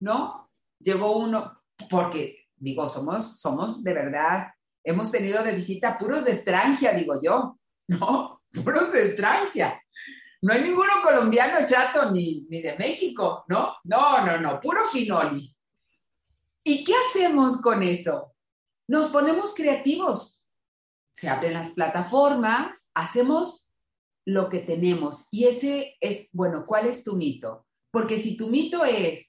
[0.00, 0.50] ¿no?
[0.80, 4.48] Llegó uno, porque digo, somos, somos de verdad,
[4.84, 7.58] hemos tenido de visita puros de extranjera, digo yo,
[7.88, 8.42] ¿no?
[8.64, 9.82] puros de extranjera.
[10.40, 13.74] No hay ninguno colombiano chato ni, ni de México, ¿no?
[13.84, 15.60] No, no, no, puro finolis.
[16.62, 18.34] ¿Y qué hacemos con eso?
[18.86, 20.44] Nos ponemos creativos.
[21.12, 23.66] Se abren las plataformas, hacemos
[24.24, 25.26] lo que tenemos.
[25.30, 27.66] Y ese es, bueno, ¿cuál es tu mito?
[27.90, 29.27] Porque si tu mito es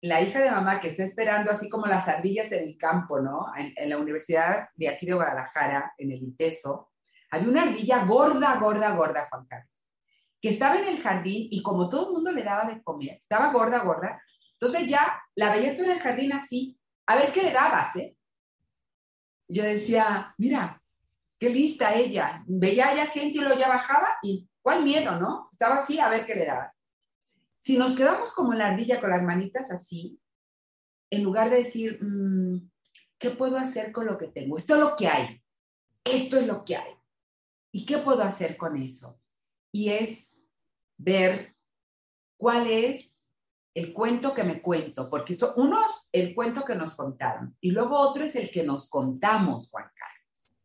[0.00, 3.46] la hija de mamá que está esperando así como las ardillas en el campo, ¿no?
[3.56, 6.90] En, la Universidad de aquí de Guadalajara, en el ITESO,
[7.30, 9.92] había una ardilla gorda, gorda, gorda, Juan Carlos,
[10.40, 13.52] que estaba en el jardín y como todo el mundo le daba de comer, estaba
[13.52, 17.52] gorda, gorda, entonces ya la veías tú en el jardín así, a ver qué le
[17.52, 18.16] dabas, ¿eh?
[19.48, 20.82] Yo decía, mira,
[21.38, 22.42] qué lista ella.
[22.46, 25.48] Veía ya gente y lo ya bajaba y cuál miedo, ¿no?
[25.52, 26.77] Estaba así, a ver qué le dabas.
[27.58, 30.20] Si nos quedamos como la ardilla con las manitas así,
[31.10, 32.70] en lugar de decir, mm,
[33.18, 34.56] ¿qué puedo hacer con lo que tengo?
[34.56, 35.42] Esto es lo que hay.
[36.04, 36.94] Esto es lo que hay.
[37.72, 39.20] ¿Y qué puedo hacer con eso?
[39.72, 40.40] Y es
[40.96, 41.56] ver
[42.36, 43.22] cuál es
[43.74, 47.96] el cuento que me cuento, porque uno es el cuento que nos contaron y luego
[47.96, 50.56] otro es el que nos contamos, Juan Carlos.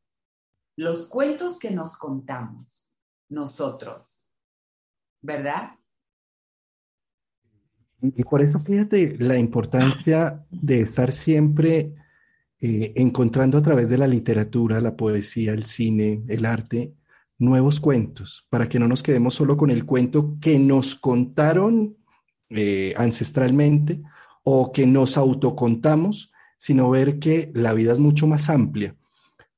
[0.75, 2.97] Los cuentos que nos contamos
[3.29, 4.31] nosotros,
[5.21, 5.77] ¿verdad?
[8.03, 11.93] Y por eso fíjate la importancia de estar siempre
[12.59, 16.93] eh, encontrando a través de la literatura, la poesía, el cine, el arte,
[17.39, 21.95] nuevos cuentos, para que no nos quedemos solo con el cuento que nos contaron
[22.49, 24.01] eh, ancestralmente
[24.43, 28.97] o que nos autocontamos, sino ver que la vida es mucho más amplia.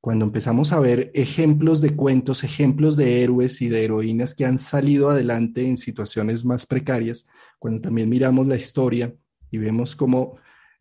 [0.02, 4.60] Cuando empezamos a ver ejemplos de cuentos, ejemplos de héroes y de heroínas que han
[4.60, 7.26] salido adelante en situaciones más precarias,
[7.60, 9.14] cuando también miramos la historia
[9.52, 10.38] y vemos cómo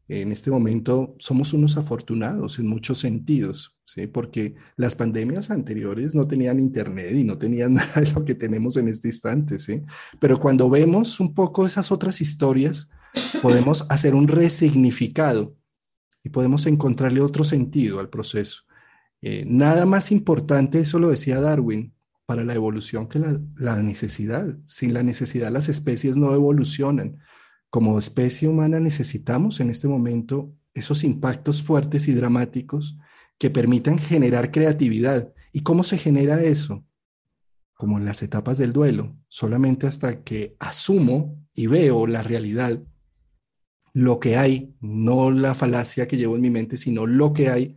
[0.09, 4.07] en este momento somos unos afortunados en muchos sentidos, ¿sí?
[4.07, 8.77] porque las pandemias anteriores no tenían internet y no tenían nada de lo que tenemos
[8.77, 9.59] en este instante.
[9.59, 9.83] ¿sí?
[10.21, 12.91] Pero cuando vemos un poco esas otras historias,
[13.41, 15.57] podemos hacer un resignificado
[16.23, 18.63] y podemos encontrarle otro sentido al proceso.
[19.23, 21.95] Eh, nada más importante, eso lo decía Darwin,
[22.27, 24.57] para la evolución que la, necesidad.
[24.67, 27.19] Sin la necesidad las especies no evolucionan
[27.75, 32.97] como especie humana necesitamos en este momento esos impactos fuertes y dramáticos
[33.37, 35.35] que permitan generar creatividad.
[35.51, 36.85] ¿Y cómo se genera eso?
[37.73, 42.81] Como en las etapas del duelo, solamente hasta que asumo y veo la realidad,
[43.93, 47.77] lo que hay, no la falacia que llevo en mi mente, sino lo que hay,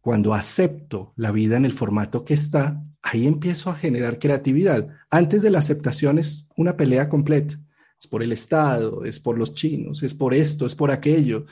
[0.00, 4.88] cuando acepto la vida en el formato que está, ahí empiezo a generar creatividad.
[5.10, 7.58] Antes de la aceptación es una pelea completa
[7.98, 11.46] es por el Estado, es por los chinos, es por esto, es por aquello,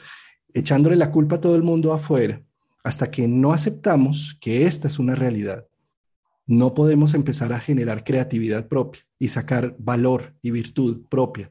[0.52, 2.42] echándole la culpa a todo el mundo afuera,
[2.82, 5.66] hasta que no aceptamos que esta es una realidad.
[6.46, 11.50] No podemos empezar a generar creatividad propia y sacar valor y virtud propia.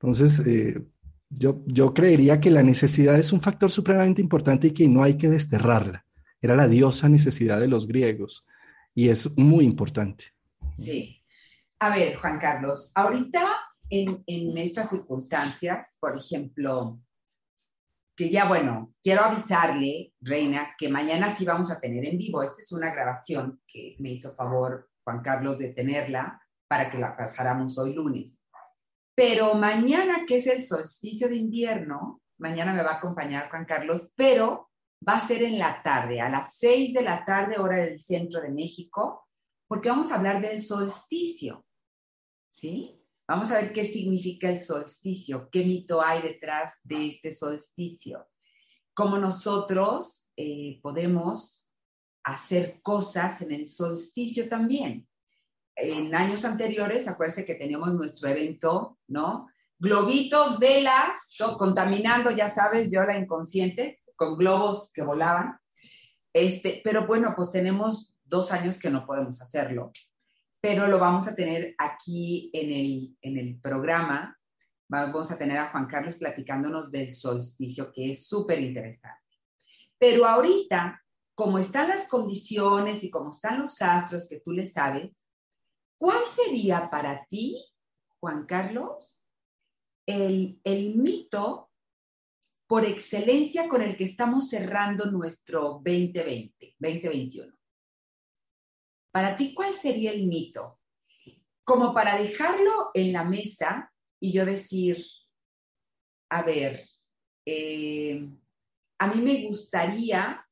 [0.00, 0.82] Entonces, eh,
[1.30, 5.14] yo, yo creería que la necesidad es un factor supremamente importante y que no hay
[5.14, 6.04] que desterrarla.
[6.42, 8.44] Era la diosa necesidad de los griegos
[8.96, 10.32] y es muy importante.
[10.78, 11.22] Sí.
[11.78, 13.46] A ver, Juan Carlos, ahorita
[13.90, 14.24] en,
[14.56, 16.98] estas circunstancias, por ejemplo,
[18.16, 22.42] que ya bueno, quiero avisarle, Reina, que mañana sí vamos a tener en vivo.
[22.42, 27.14] Esta es una grabación que me hizo favor Juan Carlos de tenerla para que la
[27.14, 28.40] pasáramos hoy lunes.
[29.14, 34.14] Pero mañana, que es el solsticio de invierno, mañana me va a acompañar Juan Carlos,
[34.16, 34.70] pero
[35.06, 38.40] va a ser en la tarde, a las seis de la tarde, hora del centro
[38.40, 39.28] de México,
[39.66, 41.64] porque vamos a hablar del solsticio.
[42.48, 43.02] ¿Sí?
[43.28, 48.28] Vamos a ver qué significa el solsticio, qué mito hay detrás de este solsticio,
[48.94, 51.72] cómo nosotros eh, podemos
[52.22, 55.08] hacer cosas en el solsticio también.
[55.74, 59.48] En años anteriores, acuérdense que teníamos nuestro evento, ¿no?
[59.78, 65.58] Globitos, velas, contaminando, ya sabes, yo la inconsciente, con globos que volaban.
[66.32, 69.92] Este, pero bueno, pues tenemos dos años que no podemos hacerlo
[70.66, 74.36] pero lo vamos a tener aquí en el, en el programa.
[74.88, 79.22] Vamos a tener a Juan Carlos platicándonos del solsticio, que es súper interesante.
[79.96, 81.00] Pero ahorita,
[81.36, 85.24] como están las condiciones y como están los astros que tú le sabes,
[85.96, 87.64] ¿cuál sería para ti,
[88.18, 89.20] Juan Carlos,
[90.04, 91.65] el, el mito
[92.66, 97.56] por excelencia con el que estamos cerrando nuestro 2020, 2021?
[99.12, 100.80] Para ti, ¿cuál sería el mito?
[101.64, 105.02] Como para dejarlo en la mesa y yo decir,
[106.30, 106.88] a ver,
[107.46, 108.28] eh,
[108.98, 110.44] a mí me gustaría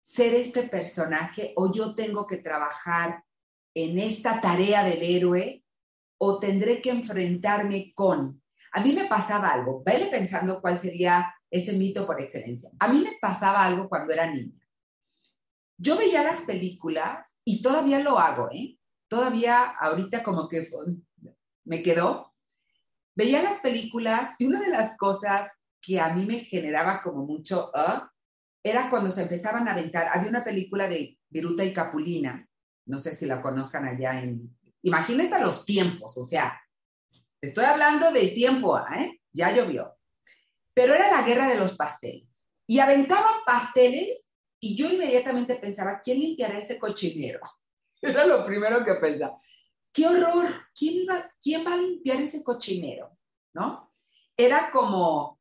[0.00, 3.24] ser este personaje o yo tengo que trabajar
[3.74, 5.64] en esta tarea del héroe
[6.18, 8.41] o tendré que enfrentarme con.
[8.72, 12.70] A mí me pasaba algo, vele pensando cuál sería ese mito por excelencia.
[12.78, 14.58] A mí me pasaba algo cuando era niña.
[15.76, 18.78] Yo veía las películas y todavía lo hago, ¿eh?
[19.08, 20.66] Todavía ahorita como que
[21.64, 22.32] me quedó.
[23.14, 27.70] Veía las películas y una de las cosas que a mí me generaba como mucho
[27.74, 28.00] uh,
[28.62, 30.08] era cuando se empezaban a aventar.
[30.14, 32.48] Había una película de Viruta y Capulina,
[32.86, 34.56] no sé si la conozcan allá en...
[34.82, 36.61] Imagínate los tiempos, o sea,
[37.42, 39.20] estoy hablando de tiempo, ¿eh?
[39.32, 39.94] Ya llovió.
[40.72, 42.50] Pero era la guerra de los pasteles.
[42.66, 47.40] Y aventaban pasteles y yo inmediatamente pensaba, ¿quién limpiará ese cochinero?
[48.00, 49.36] Era lo primero que pensaba.
[49.92, 50.46] ¡Qué horror!
[50.74, 53.18] ¿Quién, iba, ¿Quién va a limpiar ese cochinero?
[53.54, 53.92] ¿No?
[54.36, 55.40] Era como,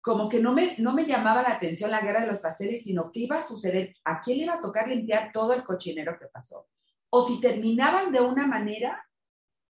[0.00, 3.10] como que no me, no me llamaba la atención la guerra de los pasteles, sino
[3.10, 6.26] qué iba a suceder, a quién le iba a tocar limpiar todo el cochinero que
[6.26, 6.68] pasó.
[7.10, 9.02] O si terminaban de una manera,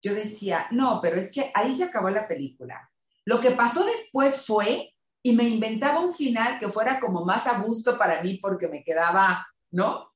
[0.02, 2.90] yo decía, no, pero es que ahí se acabó la película.
[3.24, 7.60] Lo que pasó después fue y me inventaba un final que fuera como más a
[7.60, 10.12] gusto para mí porque me quedaba, ¿no?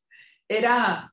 [0.49, 1.12] Era,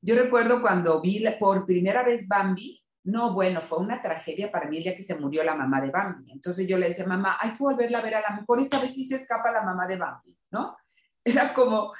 [0.00, 4.78] yo recuerdo cuando vi por primera vez Bambi, no, bueno, fue una tragedia para mí
[4.78, 6.30] el día que se murió la mamá de Bambi.
[6.30, 8.94] Entonces yo le decía, mamá, hay que volverla a ver a la mejor esta vez
[8.94, 10.76] sí se escapa la mamá de Bambi, ¿no?
[11.24, 11.92] Era como,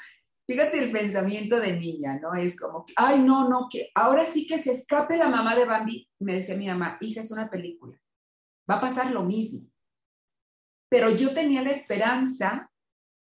[0.49, 2.33] fíjate el pensamiento de niña, ¿no?
[2.33, 6.09] Es como, ay, no, no, que ahora sí que se escape la mamá de Bambi.
[6.19, 7.95] Me decía mi mamá, hija, es una película.
[8.69, 9.69] Va a pasar lo mismo
[10.89, 12.69] pero yo tenía la esperanza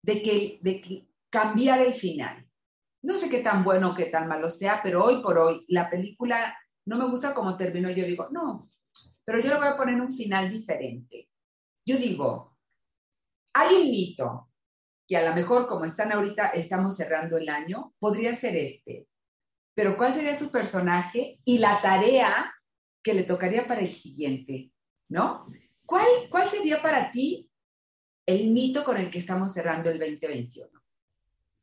[0.02, 2.48] de que, de que cambiara el final.
[3.04, 5.90] No sé qué tan bueno o qué tan malo sea, pero hoy por hoy la
[5.90, 7.90] película no me gusta cómo terminó.
[7.92, 8.70] Yo digo, no,
[9.26, 11.30] pero yo le voy a poner un final diferente.
[11.86, 12.58] Yo digo,
[13.54, 14.47] hay un mito,
[15.08, 19.08] y a lo mejor como están ahorita, estamos cerrando el año, podría ser este.
[19.74, 22.54] Pero ¿cuál sería su personaje y la tarea
[23.02, 24.72] que le tocaría para el siguiente?
[25.10, 25.48] ¿No?
[25.86, 27.50] ¿Cuál, cuál sería para ti
[28.26, 30.70] el mito con el que estamos cerrando el 2021?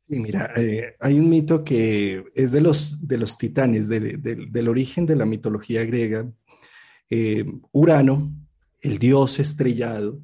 [0.06, 5.06] Sí, mira, eh, hay un mito que es de los, de los titanes, del origen
[5.06, 6.30] de la mitología griega.
[7.10, 8.32] Eh, Urano,
[8.80, 10.20] el dios estrellado,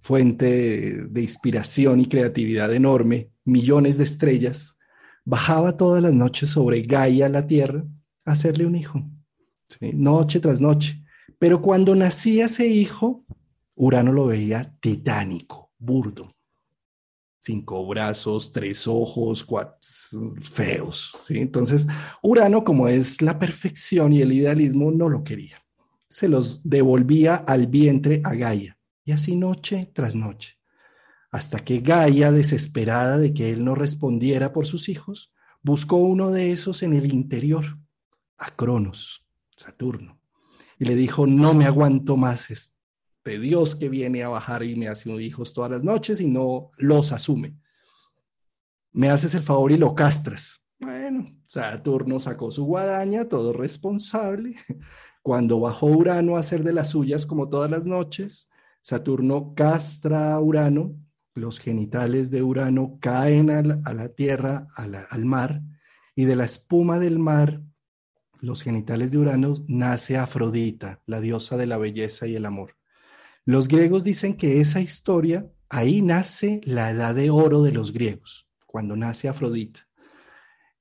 [0.00, 4.76] fuente de, inspiración y creatividad enorme, millones de estrellas,
[5.24, 7.84] bajaba todas las noches sobre Gaia, la Tierra,
[8.24, 9.02] a hacerle un hijo,
[9.80, 11.02] noche tras noche.
[11.38, 13.24] Pero cuando nacía ese hijo,
[13.74, 16.30] Urano lo veía titánico, burdo.
[17.42, 19.78] Cinco brazos, tres ojos, cuatro,
[20.42, 21.14] feos.
[21.30, 21.86] Entonces,
[22.22, 25.64] Urano, como es la perfección y el idealismo, no lo quería.
[26.08, 28.76] Se los devolvía al vientre a Gaia.
[29.04, 30.58] Y así noche tras noche.
[31.30, 35.32] Hasta que Gaia, desesperada de que él no respondiera por sus hijos,
[35.62, 37.78] buscó uno de esos en el interior,
[38.36, 39.26] a Cronos,
[39.56, 40.20] Saturno,
[40.78, 42.80] y le dijo, no me aguanto más este
[43.38, 47.12] Dios que viene a bajar y me hace hijos todas las noches y no los
[47.12, 47.56] asume.
[48.92, 50.64] Me haces el favor y lo castras.
[50.80, 54.56] Bueno, Saturno sacó su guadaña, todo responsable.
[55.22, 58.49] Cuando bajó Urano a hacer de las suyas como todas las noches,
[58.82, 60.96] Saturno castra a Urano,
[61.34, 65.62] los genitales de Urano caen a la, tierra, al mar,
[66.14, 67.62] y de la espuma del mar
[68.40, 72.76] los genitales de Urano, nace Afrodita, la diosa de la belleza y el amor.
[73.44, 78.48] Los griegos dicen que esa historia, ahí nace la edad de oro de los griegos,
[78.66, 79.86] cuando nace Afrodita.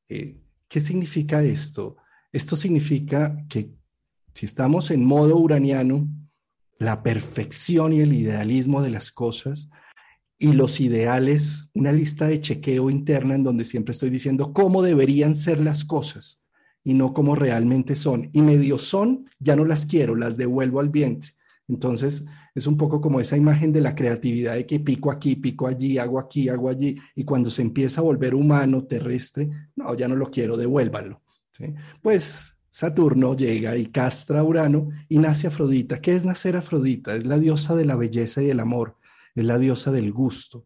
[0.08, 1.98] Eh, ¿Qué significa esto?
[2.32, 3.74] Esto significa que
[4.34, 6.08] si estamos en modo uraniano,
[6.80, 9.70] la perfección y el idealismo de las cosas,
[10.40, 15.36] y los ideales, una lista de chequeo interna en donde siempre estoy diciendo cómo deberían
[15.36, 16.42] ser las cosas
[16.82, 18.30] y no como realmente son.
[18.32, 21.34] Y medio son, ya no las quiero, las devuelvo al vientre.
[21.68, 22.26] Entonces,
[22.56, 25.98] es un poco como esa imagen de la creatividad de que pico aquí, pico allí,
[25.98, 30.16] hago aquí, hago allí, y cuando se empieza a volver humano, terrestre, no, ya no
[30.16, 31.22] lo quiero, devuélvanlo.
[32.02, 36.00] Pues Saturno llega y castra a Urano y nace Afrodita.
[36.00, 37.14] ¿Qué es nacer Afrodita?
[37.14, 38.96] Es la diosa de la belleza y el amor,
[39.36, 40.66] es la diosa del gusto.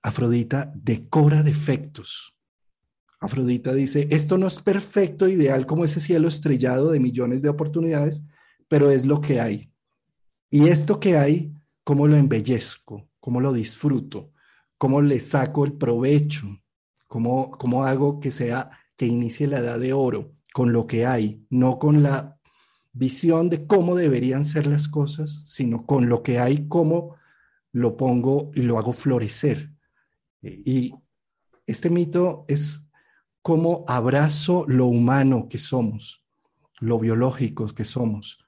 [0.00, 2.36] Afrodita decora defectos,
[3.18, 8.22] Afrodita dice, esto no es perfecto, ideal como ese cielo estrellado de millones de oportunidades,
[8.68, 9.72] pero es lo que hay.
[10.50, 13.08] Y esto que hay, ¿cómo lo embellezco?
[13.18, 14.30] ¿Cómo lo disfruto?
[14.78, 16.46] ¿Cómo le saco el provecho?
[17.08, 21.44] ¿Cómo, cómo hago que sea, que inicie la edad de oro con lo que hay,
[21.50, 22.38] no con la
[22.92, 27.16] visión de cómo deberían ser las cosas, sino con lo que hay, cómo
[27.72, 29.72] lo pongo y lo hago florecer.
[30.40, 30.94] Y
[31.66, 32.86] este mito es
[33.42, 36.22] cómo abrazo lo humano que somos,
[36.78, 38.38] lo biológicos que somos,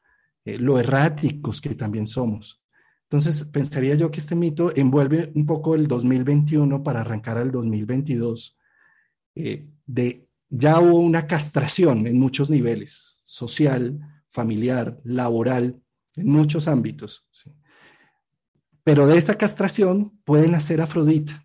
[0.45, 2.63] eh, lo erráticos que también somos.
[3.03, 8.57] Entonces, pensaría yo que este mito envuelve un poco el 2021 para arrancar al 2022,
[9.35, 15.83] eh, de ya hubo una castración en muchos niveles, social, familiar, laboral,
[16.15, 17.29] en muchos ámbitos.
[18.85, 21.45] Pero de esa castración puede nacer Afrodita.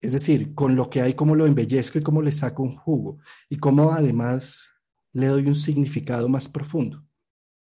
[0.00, 3.18] Es decir, con lo que hay, cómo lo embellezco y cómo le saco un jugo.
[3.48, 4.72] Y cómo además
[5.12, 7.06] le doy un significado más profundo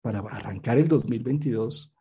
[0.01, 1.95] para arrancar el 2022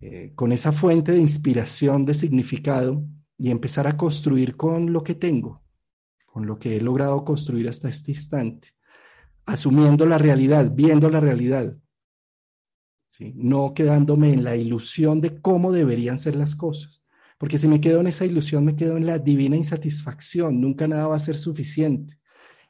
[0.00, 3.04] eh, con esa fuente de inspiración, de significado
[3.36, 5.62] y empezar a construir con lo que tengo,
[6.32, 8.68] con lo que he logrado construir hasta este instante,
[9.46, 11.76] asumiendo la realidad, viendo la realidad,
[13.34, 17.02] no quedándome en la ilusión de cómo deberían ser las cosas
[17.38, 21.06] porque si me quedo en esa ilusión, me quedo en la divina insatisfacción, nunca nada
[21.06, 22.18] va a ser suficiente.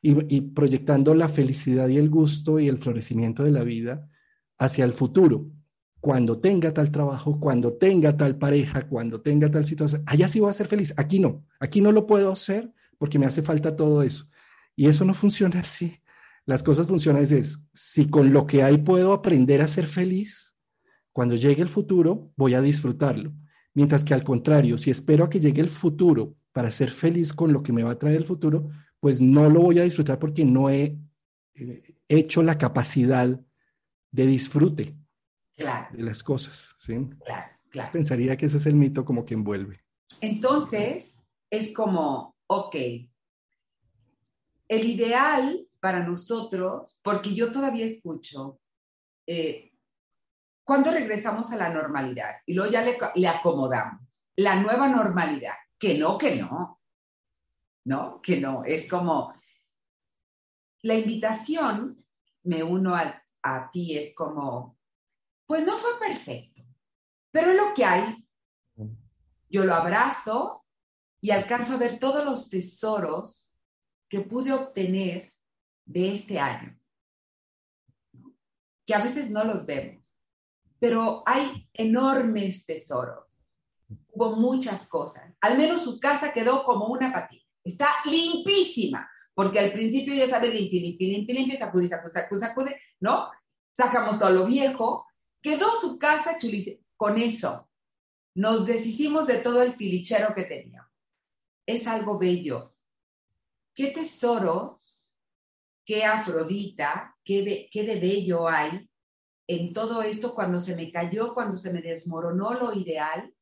[0.01, 4.09] Y, proyectando la felicidad y el gusto y el florecimiento de la vida
[4.57, 5.51] hacia el futuro.
[6.01, 10.51] Cuando tenga tal trabajo, cuando tenga tal pareja, cuando tenga tal situación, allá sí voy
[10.51, 10.95] a ser feliz.
[10.97, 14.29] Aquí no, aquí no lo puedo hacer porque me hace falta todo eso.
[14.77, 16.01] Y eso no funciona así.
[16.45, 20.57] Las cosas funcionan es, si con lo que hay puedo aprender a ser feliz,
[21.13, 23.33] cuando llegue el futuro voy a disfrutarlo.
[23.75, 27.53] Mientras que al contrario, si espero a que llegue el futuro para ser feliz con
[27.53, 30.45] lo que me va a traer el futuro, pues no lo voy a disfrutar porque
[30.45, 30.99] no he
[31.55, 33.29] eh, hecho la capacidad
[34.11, 34.97] de disfrute
[35.57, 36.75] de las cosas.
[36.79, 36.95] ¿sí?
[37.25, 37.93] Claro, claro.
[37.93, 39.85] Pensaría que ese es el mito como que envuelve.
[40.21, 41.21] Entonces,
[41.51, 42.75] es como, ok,
[44.69, 48.61] el ideal para nosotros, porque yo todavía escucho,
[49.27, 49.73] eh,
[50.65, 52.37] ¿cuándo regresamos a la normalidad?
[52.47, 54.27] Y luego ya le, le acomodamos.
[54.37, 55.55] La nueva normalidad.
[55.79, 56.81] Que no, que no.
[57.85, 58.21] ¿No?
[58.21, 58.65] Que no.
[58.65, 59.33] Es como,
[60.83, 62.05] la invitación,
[62.45, 64.79] me uno a, a ti, es como,
[65.47, 66.63] pues no fue perfecto,
[67.31, 68.29] pero es lo que hay.
[69.49, 70.67] Yo lo abrazo
[71.21, 73.51] y alcanzo a ver todos los tesoros
[74.09, 75.33] que pude obtener
[75.85, 76.79] de este año,
[78.87, 80.23] que a veces no los vemos,
[80.79, 83.51] pero hay enormes tesoros.
[84.11, 85.35] Hubo muchas cosas.
[85.41, 87.45] Al menos su casa quedó como una patita.
[87.64, 92.81] Está limpísima, porque al principio ya sabe limpi, limpi, limpi, limpi, sacude, sacude, sacude, sacude,
[93.01, 93.31] ¿no?
[93.73, 95.07] Sacamos todo lo viejo.
[95.41, 96.83] Quedó su casa chulísima.
[96.97, 97.69] Con eso,
[98.35, 100.88] nos deshicimos de todo el tilichero que teníamos.
[101.69, 102.75] Es algo bello.
[103.75, 105.07] ¿Qué tesoros,
[105.85, 108.91] qué Afrodita, qué, qué de bello hay
[109.47, 113.35] en todo esto cuando se me cayó, cuando se me desmoronó lo ideal?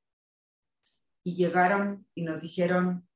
[1.23, 3.09] Y llegaron y nos dijeron,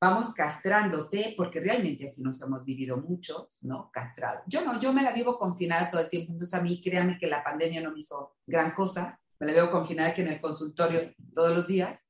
[0.00, 3.90] vamos castrándote, porque realmente así nos hemos vivido muchos, ¿no?
[3.92, 4.44] Castrados.
[4.46, 7.26] Yo no, yo me la vivo confinada todo el tiempo, entonces a mí créanme que
[7.26, 11.12] la pandemia no me hizo gran cosa, me la veo confinada aquí en el consultorio
[11.34, 12.06] todos los días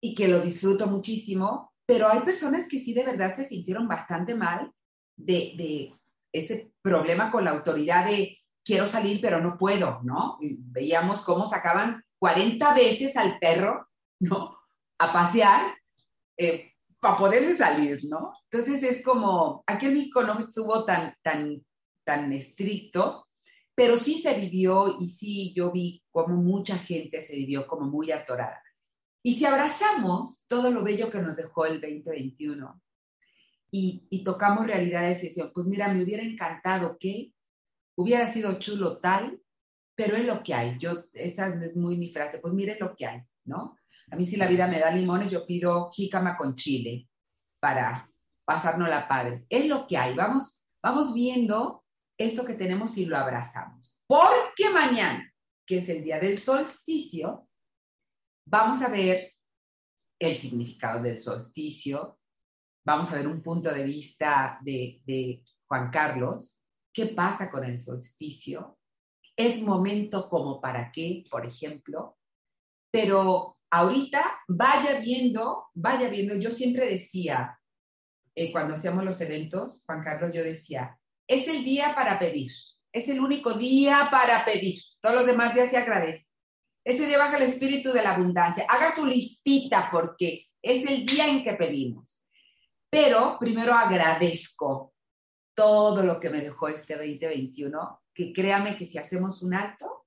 [0.00, 4.34] y que lo disfruto muchísimo, pero hay personas que sí de verdad se sintieron bastante
[4.34, 4.72] mal
[5.16, 5.94] de, de
[6.32, 10.38] ese problema con la autoridad de quiero salir pero no puedo, ¿no?
[10.40, 13.88] Y veíamos cómo sacaban 40 veces al perro,
[14.20, 14.56] ¿no?
[14.98, 15.74] A pasear.
[16.36, 16.70] Eh,
[17.00, 18.34] para poderse salir, ¿no?
[18.50, 21.64] Entonces es como, aquí en México no estuvo tan, tan,
[22.04, 23.26] tan estricto,
[23.74, 28.12] pero sí se vivió y sí yo vi como mucha gente se vivió como muy
[28.12, 28.62] atorada.
[29.22, 32.82] Y si abrazamos todo lo bello que nos dejó el 2021
[33.70, 37.32] y, tocamos realidades y decimos, pues mira, me hubiera encantado que
[37.96, 39.40] hubiera sido chulo tal,
[39.94, 40.78] pero es lo que hay.
[40.78, 43.76] Yo, esa es muy mi frase, pues miren lo que hay, ¿no?
[44.10, 47.08] A mí si la vida me da limones, yo pido jícama con chile
[47.60, 48.10] para
[48.44, 49.44] pasarnos la padre.
[49.48, 50.14] Es lo que hay.
[50.16, 51.84] Vamos, vamos viendo
[52.18, 54.02] esto que tenemos y lo abrazamos.
[54.06, 55.32] Porque mañana,
[55.64, 57.49] que es el día del solsticio,
[58.44, 59.34] vamos a ver
[60.18, 62.18] el significado del solsticio,
[62.84, 66.60] vamos a ver un punto de vista de, Juan Carlos,
[66.92, 68.78] qué pasa con el solsticio,
[69.36, 72.18] es momento como para qué, por ejemplo,
[72.90, 77.58] pero ahorita vaya viendo, vaya viendo, yo siempre decía,
[78.34, 82.50] eh, cuando hacíamos los eventos, Juan Carlos, yo decía, es el día para pedir,
[82.92, 86.29] es el único día para pedir, todos los demás días se agradece.
[86.84, 91.28] Ese día baja el espíritu de la abundancia, haga su listita porque es el día
[91.28, 92.24] en que pedimos.
[92.88, 94.94] Pero primero agradezco
[95.54, 100.06] todo lo que me dejó este 2021, que créame que si hacemos un alto,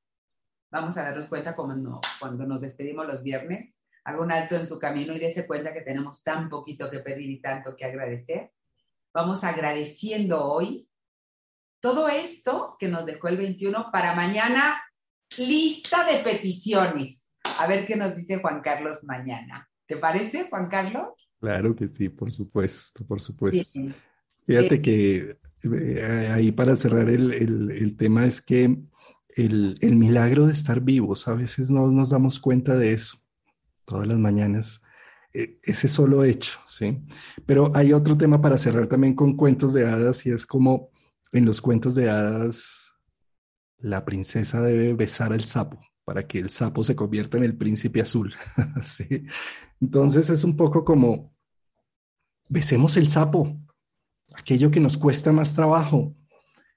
[0.72, 4.80] vamos a darnos cuenta como cuando nos despedimos los viernes, haga un alto en su
[4.80, 8.52] camino y dése cuenta que tenemos tan poquito que pedir y tanto que agradecer.
[9.14, 10.90] Vamos agradeciendo hoy
[11.80, 14.82] todo esto que nos dejó el 21 para mañana,
[15.40, 17.32] lista de peticiones.
[17.60, 19.70] A ver qué nos dice Juan Carlos mañana.
[19.86, 21.10] ¿Te parece, Juan Carlos?
[21.40, 23.80] Claro que sí, por supuesto, por supuesto.
[24.46, 28.78] Fíjate que eh, ahí para cerrar el, el, el tema es que
[29.36, 31.28] el, milagro de estar vivos.
[31.28, 33.18] A veces no nos damos cuenta de eso
[33.86, 34.82] todas las mañanas.
[35.34, 37.04] E, ese solo hecho, ¿sí?
[37.46, 40.92] Pero hay otro tema para cerrar también con cuentos de hadas y es como
[41.32, 42.83] en los cuentos de hadas
[43.80, 48.02] la princesa debe besar al sapo para que el sapo se convierta en el príncipe
[48.02, 48.34] azul,
[48.86, 49.26] ¿sí?
[49.80, 51.34] Entonces es un poco como
[52.50, 53.58] besemos el sapo,
[54.36, 56.16] aquello que nos cuesta más trabajo,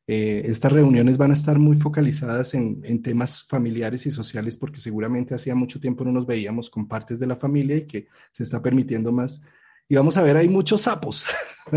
[0.09, 5.35] eh, estas reuniones van a estar muy focalizadas en, temas familiares y sociales porque seguramente
[5.35, 8.63] hacía mucho tiempo no nos veíamos con partes de la familia y que se está
[8.63, 9.41] permitiendo más.
[9.89, 11.27] Y vamos a ver, hay muchos sapos.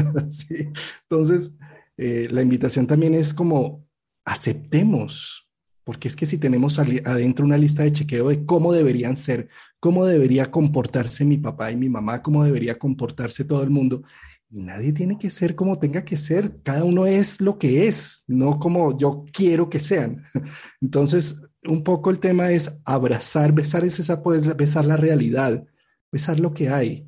[1.09, 1.57] Entonces,
[1.97, 3.87] eh, la invitación también es como
[4.29, 5.49] aceptemos,
[5.83, 9.49] porque es que si tenemos adentro una lista de chequeo de cómo deberían ser,
[9.79, 14.03] cómo debería comportarse mi papá y mi mamá, cómo debería comportarse todo el mundo,
[14.51, 18.23] y nadie tiene que ser como tenga que ser, cada uno es lo que es,
[18.27, 20.23] no como yo quiero que sean.
[20.81, 25.65] Entonces, un poco el tema es abrazar, besar ese sapo, besar la realidad,
[26.11, 27.07] besar lo que hay.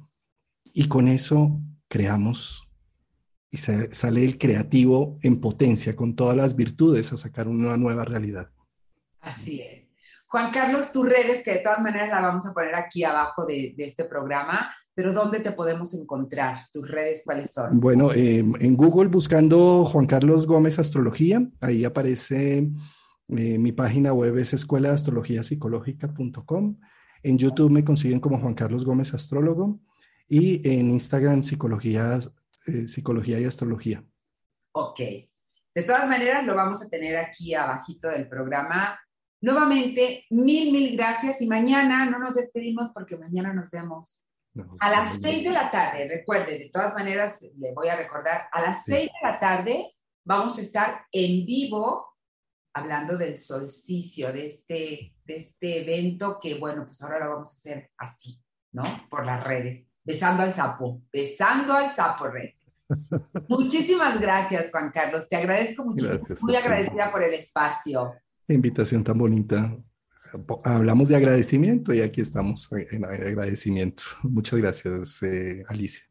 [0.74, 2.61] Y con eso creamos
[3.52, 8.50] y sale el creativo en potencia, con todas las virtudes, a sacar una nueva realidad.
[9.20, 9.90] Así es.
[10.28, 13.74] Juan Carlos, tus redes, que de todas maneras la vamos a poner aquí abajo de,
[13.78, 16.60] de este programa, pero ¿dónde te podemos encontrar?
[16.72, 17.80] ¿Tus redes cuáles son?
[17.80, 22.72] Bueno, eh, en Google buscando Juan Carlos Gómez Astrología, ahí aparece
[23.32, 26.78] Eh, mi página web es escuela de astrología psicológica.com.
[27.24, 29.80] En YouTube me consiguen como Juan Carlos Gómez Astrólogo
[30.28, 32.20] y en Instagram Psicología,
[32.68, 34.04] eh, Psicología y Astrología.
[34.74, 35.00] Ok.
[35.74, 39.00] De todas maneras, lo vamos a tener aquí abajito del programa.
[39.42, 44.24] Nuevamente, mil, mil gracias y mañana no nos despedimos porque mañana nos vemos.
[44.80, 48.62] a las seis de la tarde, recuerde, de todas maneras le voy a recordar, a
[48.62, 49.96] las seis de la tarde
[50.26, 52.12] vamos a estar en vivo
[52.74, 57.56] hablando del solsticio, de este, de este evento que, bueno, pues ahora lo vamos a
[57.56, 58.42] hacer así,
[58.72, 58.84] ¿no?
[59.10, 62.50] Por las redes, besando al sapo, besando al sapo, Red.
[63.48, 65.28] Muchísimas gracias, Juan Carlos.
[65.30, 66.26] Te agradezco muchísimo.
[66.42, 68.14] Muy agradecida por el espacio.
[68.48, 69.74] invitación tan bonita.
[70.64, 74.04] Hablamos de agradecimiento y aquí estamos en agradecimiento.
[74.24, 76.04] Muchas gracias, eh, Alicia.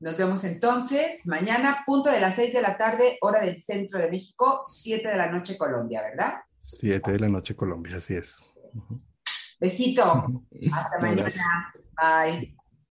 [0.00, 4.10] Nos vemos entonces mañana, punto de las seis de la tarde, hora del centro de
[4.10, 6.34] México, siete de la noche Colombia, ¿verdad?
[6.58, 8.42] Siete de la noche Colombia, así es.
[9.60, 10.42] Besito.
[10.72, 11.30] Hasta mañana.
[11.96, 12.56] Bye.